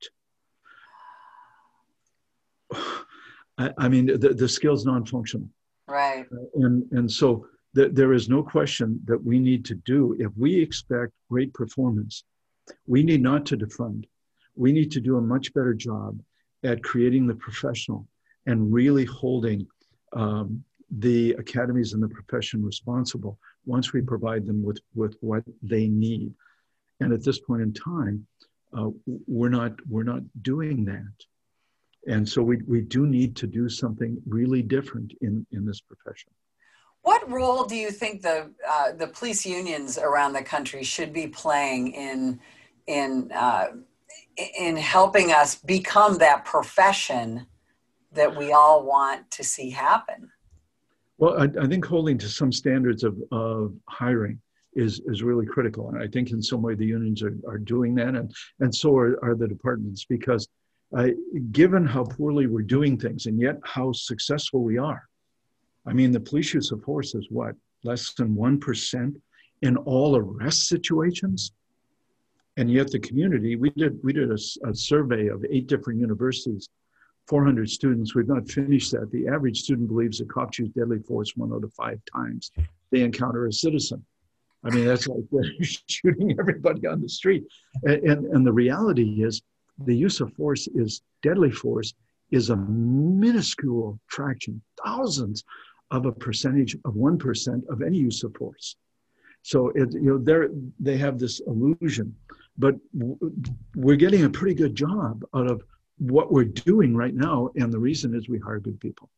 I, 3.58 3.70
I 3.78 3.88
mean, 3.88 4.06
the, 4.06 4.34
the 4.34 4.48
skill's 4.48 4.84
non-functional. 4.84 5.48
Right. 5.86 6.26
And, 6.54 6.90
and 6.92 7.10
so 7.10 7.46
that 7.74 7.94
there 7.94 8.12
is 8.12 8.28
no 8.28 8.42
question 8.42 9.00
that 9.04 9.22
we 9.22 9.38
need 9.38 9.64
to 9.64 9.74
do 9.74 10.16
if 10.18 10.30
we 10.36 10.60
expect 10.60 11.12
great 11.30 11.52
performance 11.54 12.24
we 12.86 13.02
need 13.02 13.22
not 13.22 13.44
to 13.46 13.56
defund 13.56 14.04
we 14.54 14.72
need 14.72 14.90
to 14.92 15.00
do 15.00 15.16
a 15.16 15.20
much 15.20 15.52
better 15.54 15.74
job 15.74 16.20
at 16.64 16.82
creating 16.82 17.26
the 17.26 17.34
professional 17.34 18.06
and 18.46 18.72
really 18.72 19.04
holding 19.04 19.66
um, 20.12 20.62
the 20.98 21.32
academies 21.38 21.94
and 21.94 22.02
the 22.02 22.08
profession 22.08 22.64
responsible 22.64 23.38
once 23.64 23.92
we 23.92 24.00
provide 24.00 24.46
them 24.46 24.62
with, 24.62 24.78
with 24.94 25.16
what 25.20 25.42
they 25.62 25.88
need. 25.88 26.32
And 27.00 27.12
at 27.12 27.24
this 27.24 27.40
point 27.40 27.62
in 27.62 27.72
time, 27.72 28.26
uh, 28.76 28.88
we're 29.26 29.48
not 29.48 29.72
we're 29.88 30.02
not 30.02 30.22
doing 30.42 30.84
that. 30.86 31.12
And 32.06 32.28
so 32.28 32.42
we, 32.42 32.58
we 32.66 32.80
do 32.80 33.06
need 33.06 33.36
to 33.36 33.46
do 33.46 33.68
something 33.68 34.20
really 34.26 34.62
different 34.62 35.12
in, 35.20 35.46
in 35.52 35.64
this 35.64 35.80
profession. 35.80 36.32
What 37.02 37.28
role 37.30 37.64
do 37.64 37.76
you 37.76 37.90
think 37.90 38.22
the 38.22 38.50
uh, 38.68 38.92
the 38.92 39.08
police 39.08 39.44
unions 39.44 39.98
around 39.98 40.32
the 40.32 40.42
country 40.42 40.84
should 40.84 41.12
be 41.12 41.26
playing 41.26 41.92
in 41.92 42.40
in 42.86 43.30
uh, 43.34 43.68
in 44.58 44.76
helping 44.76 45.32
us 45.32 45.56
become 45.56 46.18
that 46.18 46.44
profession 46.44 47.46
that 48.12 48.34
we 48.36 48.52
all 48.52 48.84
want 48.84 49.30
to 49.32 49.44
see 49.44 49.70
happen? 49.70 50.30
Well, 51.18 51.40
I, 51.40 51.48
I 51.64 51.66
think 51.66 51.84
holding 51.84 52.18
to 52.18 52.28
some 52.28 52.52
standards 52.52 53.04
of, 53.04 53.16
of 53.30 53.74
hiring 53.88 54.40
is, 54.74 55.00
is 55.06 55.22
really 55.22 55.46
critical. 55.46 55.90
And 55.90 56.02
I 56.02 56.08
think 56.08 56.30
in 56.30 56.42
some 56.42 56.62
way 56.62 56.74
the 56.74 56.86
unions 56.86 57.22
are, 57.22 57.36
are 57.46 57.58
doing 57.58 57.94
that, 57.96 58.14
and, 58.16 58.32
and 58.60 58.74
so 58.74 58.96
are, 58.96 59.22
are 59.22 59.34
the 59.34 59.46
departments, 59.46 60.04
because 60.04 60.48
uh, 60.96 61.08
given 61.52 61.86
how 61.86 62.04
poorly 62.04 62.46
we're 62.46 62.62
doing 62.62 62.98
things 62.98 63.26
and 63.26 63.40
yet 63.40 63.56
how 63.64 63.92
successful 63.92 64.62
we 64.62 64.78
are, 64.78 65.02
I 65.86 65.92
mean, 65.92 66.12
the 66.12 66.20
police 66.20 66.54
use 66.54 66.70
of 66.70 66.82
force 66.82 67.14
is 67.14 67.26
what? 67.30 67.54
Less 67.82 68.14
than 68.14 68.36
1% 68.36 69.14
in 69.62 69.76
all 69.78 70.16
arrest 70.16 70.68
situations? 70.68 71.52
And 72.56 72.70
yet 72.70 72.90
the 72.90 72.98
community, 72.98 73.56
we 73.56 73.70
did, 73.70 73.98
we 74.04 74.12
did 74.12 74.30
a, 74.30 74.38
a 74.68 74.74
survey 74.74 75.28
of 75.28 75.44
eight 75.50 75.66
different 75.66 76.00
universities 76.00 76.68
400 77.28 77.70
students. 77.70 78.14
We've 78.14 78.28
not 78.28 78.50
finished 78.50 78.90
that. 78.92 79.10
The 79.12 79.28
average 79.28 79.60
student 79.60 79.88
believes 79.88 80.18
that 80.18 80.28
cops 80.28 80.58
use 80.58 80.70
deadly 80.70 80.98
force 80.98 81.32
one 81.36 81.52
out 81.52 81.64
of 81.64 81.72
five 81.74 82.00
times 82.12 82.50
they 82.90 83.00
encounter 83.00 83.46
a 83.46 83.52
citizen. 83.52 84.04
I 84.64 84.70
mean, 84.70 84.84
that's 84.84 85.08
like 85.08 85.24
shooting 85.88 86.36
everybody 86.38 86.86
on 86.86 87.00
the 87.00 87.08
street. 87.08 87.44
And, 87.82 88.02
and, 88.02 88.26
and, 88.26 88.46
the 88.46 88.52
reality 88.52 89.24
is, 89.24 89.42
the 89.86 89.96
use 89.96 90.20
of 90.20 90.32
force 90.34 90.68
is 90.68 91.02
deadly 91.22 91.50
force 91.50 91.94
is 92.30 92.50
a 92.50 92.56
minuscule 92.56 93.98
fraction, 94.06 94.62
thousands 94.84 95.42
of 95.92 96.06
a 96.06 96.12
percentage 96.12 96.74
of 96.84 96.94
1% 96.94 97.68
of 97.68 97.82
any 97.82 97.98
use 97.98 98.24
of 98.24 98.34
force. 98.34 98.76
So, 99.42 99.68
it, 99.70 99.92
you 99.92 100.24
know, 100.24 100.48
they 100.80 100.96
have 100.96 101.18
this 101.18 101.40
illusion, 101.46 102.14
but 102.58 102.76
we're 103.74 103.96
getting 103.96 104.24
a 104.24 104.30
pretty 104.30 104.54
good 104.54 104.74
job 104.74 105.24
out 105.34 105.50
of 105.50 105.62
what 105.98 106.32
we're 106.32 106.44
doing 106.44 106.96
right 106.96 107.14
now, 107.14 107.50
and 107.56 107.72
the 107.72 107.78
reason 107.78 108.14
is 108.14 108.28
we 108.28 108.38
hire 108.38 108.58
good 108.58 108.80
people. 108.80 109.10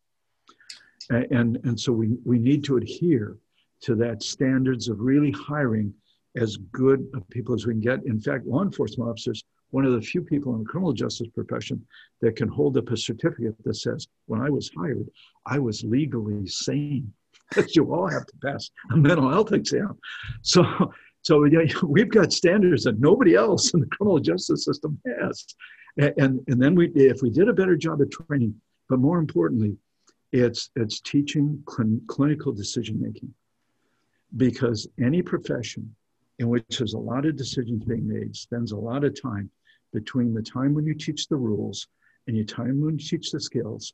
And, 1.10 1.58
and 1.64 1.78
so 1.78 1.92
we, 1.92 2.16
we 2.24 2.38
need 2.38 2.64
to 2.64 2.76
adhere 2.78 3.36
to 3.82 3.94
that 3.96 4.22
standards 4.22 4.88
of 4.88 5.00
really 5.00 5.30
hiring 5.30 5.92
as 6.36 6.56
good 6.72 7.06
of 7.14 7.28
people 7.30 7.54
as 7.54 7.66
we 7.66 7.74
can 7.74 7.80
get. 7.80 8.04
In 8.04 8.20
fact, 8.20 8.46
law 8.46 8.62
enforcement 8.62 9.08
officers, 9.08 9.44
one 9.70 9.84
of 9.84 9.92
the 9.92 10.00
few 10.00 10.22
people 10.22 10.54
in 10.54 10.60
the 10.60 10.64
criminal 10.64 10.92
justice 10.92 11.28
profession 11.34 11.84
that 12.20 12.36
can 12.36 12.48
hold 12.48 12.76
up 12.76 12.90
a 12.90 12.96
certificate 12.96 13.56
that 13.64 13.74
says, 13.74 14.06
when 14.26 14.40
I 14.40 14.50
was 14.50 14.70
hired, 14.76 15.08
I 15.46 15.58
was 15.58 15.84
legally 15.84 16.46
sane. 16.46 17.12
you 17.74 17.92
all 17.92 18.08
have 18.08 18.26
to 18.26 18.32
pass 18.42 18.70
a 18.92 18.96
mental 18.96 19.30
health 19.30 19.52
exam. 19.52 19.98
So, 20.42 20.64
so 21.22 21.44
yeah, 21.44 21.60
we've 21.82 22.10
got 22.10 22.32
standards 22.32 22.84
that 22.84 23.00
nobody 23.00 23.34
else 23.34 23.74
in 23.74 23.80
the 23.80 23.86
criminal 23.86 24.18
justice 24.18 24.64
system 24.64 25.00
has. 25.20 25.44
And, 25.96 26.40
and 26.48 26.60
then 26.60 26.74
we, 26.74 26.88
if 26.94 27.22
we 27.22 27.30
did 27.30 27.48
a 27.48 27.52
better 27.52 27.76
job 27.76 28.02
at 28.02 28.10
training, 28.10 28.54
but 28.88 28.98
more 28.98 29.18
importantly, 29.18 29.76
it's, 30.32 30.70
it's 30.74 31.00
teaching 31.00 31.62
cl- 31.68 32.00
clinical 32.08 32.52
decision 32.52 33.00
making. 33.00 33.32
Because 34.36 34.88
any 35.00 35.22
profession 35.22 35.94
in 36.38 36.48
which 36.48 36.78
there's 36.78 36.94
a 36.94 36.98
lot 36.98 37.26
of 37.26 37.36
decisions 37.36 37.84
being 37.84 38.06
made 38.06 38.34
spends 38.34 38.72
a 38.72 38.76
lot 38.76 39.04
of 39.04 39.20
time 39.20 39.50
between 39.92 40.34
the 40.34 40.42
time 40.42 40.74
when 40.74 40.84
you 40.84 40.94
teach 40.94 41.28
the 41.28 41.36
rules 41.36 41.86
and 42.26 42.36
your 42.36 42.44
time 42.44 42.80
when 42.80 42.98
you 42.98 43.06
teach 43.06 43.30
the 43.30 43.40
skills, 43.40 43.92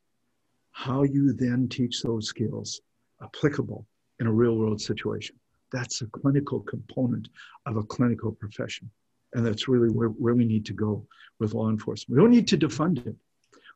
how 0.73 1.03
you 1.03 1.33
then 1.33 1.69
teach 1.69 2.03
those 2.03 2.29
skills 2.29 2.81
applicable 3.23 3.87
in 4.19 4.27
a 4.27 4.33
real 4.33 4.57
world 4.57 4.81
situation. 4.81 5.37
That's 5.73 6.01
a 6.01 6.07
clinical 6.07 6.61
component 6.61 7.29
of 7.67 7.77
a 7.77 7.83
clinical 7.83 8.33
profession. 8.33 8.91
And 9.35 9.47
that's 9.47 9.69
really 9.69 9.91
where, 9.91 10.09
where 10.09 10.35
we 10.35 10.45
need 10.45 10.67
to 10.67 10.73
go 10.73 11.07
with 11.39 11.55
law 11.55 11.69
enforcement. 11.71 12.17
We 12.17 12.23
don't 12.23 12.33
need 12.33 12.49
to 12.49 12.59
defund 12.59 13.07
it. 13.07 13.15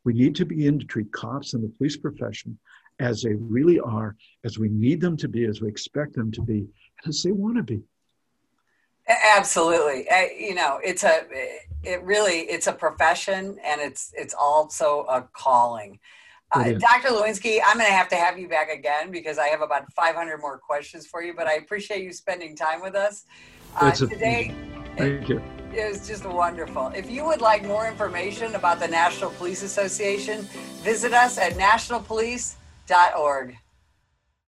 We 0.04 0.12
need 0.12 0.34
to 0.36 0.44
begin 0.44 0.78
to 0.78 0.86
treat 0.86 1.12
cops 1.12 1.54
and 1.54 1.62
the 1.62 1.68
police 1.68 1.96
profession 1.96 2.58
as 3.00 3.22
they 3.22 3.34
really 3.34 3.80
are, 3.80 4.16
as 4.44 4.58
we 4.58 4.68
need 4.68 5.00
them 5.00 5.16
to 5.18 5.28
be, 5.28 5.44
as 5.44 5.60
we 5.60 5.68
expect 5.68 6.14
them 6.14 6.30
to 6.32 6.42
be, 6.42 6.58
and 6.58 7.08
as 7.08 7.22
they 7.22 7.32
want 7.32 7.56
to 7.56 7.62
be. 7.62 7.82
Absolutely. 9.08 10.06
you 10.38 10.54
know, 10.54 10.80
it's 10.82 11.04
a, 11.04 11.24
it 11.82 12.02
really, 12.02 12.40
it's 12.40 12.66
a 12.66 12.72
profession 12.72 13.58
and 13.64 13.80
it's, 13.80 14.12
it's 14.16 14.34
also 14.34 15.06
a 15.10 15.22
calling. 15.32 15.98
Uh, 16.52 16.72
Dr. 16.72 17.08
Lewinski, 17.08 17.58
I'm 17.64 17.78
going 17.78 17.88
to 17.88 17.92
have 17.92 18.08
to 18.10 18.16
have 18.16 18.38
you 18.38 18.48
back 18.48 18.70
again 18.70 19.10
because 19.10 19.38
I 19.38 19.48
have 19.48 19.60
about 19.60 19.92
500 19.92 20.38
more 20.38 20.58
questions 20.58 21.06
for 21.06 21.22
you, 21.22 21.34
but 21.34 21.48
I 21.48 21.54
appreciate 21.54 22.04
you 22.04 22.12
spending 22.12 22.54
time 22.54 22.80
with 22.80 22.94
us 22.94 23.24
uh, 23.76 23.90
today. 23.90 24.54
Thank 24.96 25.28
you. 25.28 25.42
It 25.74 25.90
was 25.90 26.06
just 26.06 26.24
wonderful. 26.24 26.92
If 26.94 27.10
you 27.10 27.24
would 27.24 27.40
like 27.40 27.64
more 27.64 27.88
information 27.88 28.54
about 28.54 28.78
the 28.78 28.86
National 28.86 29.30
Police 29.30 29.64
Association, 29.64 30.42
visit 30.82 31.12
us 31.12 31.38
at 31.38 31.54
nationalpolice.org. 31.54 33.56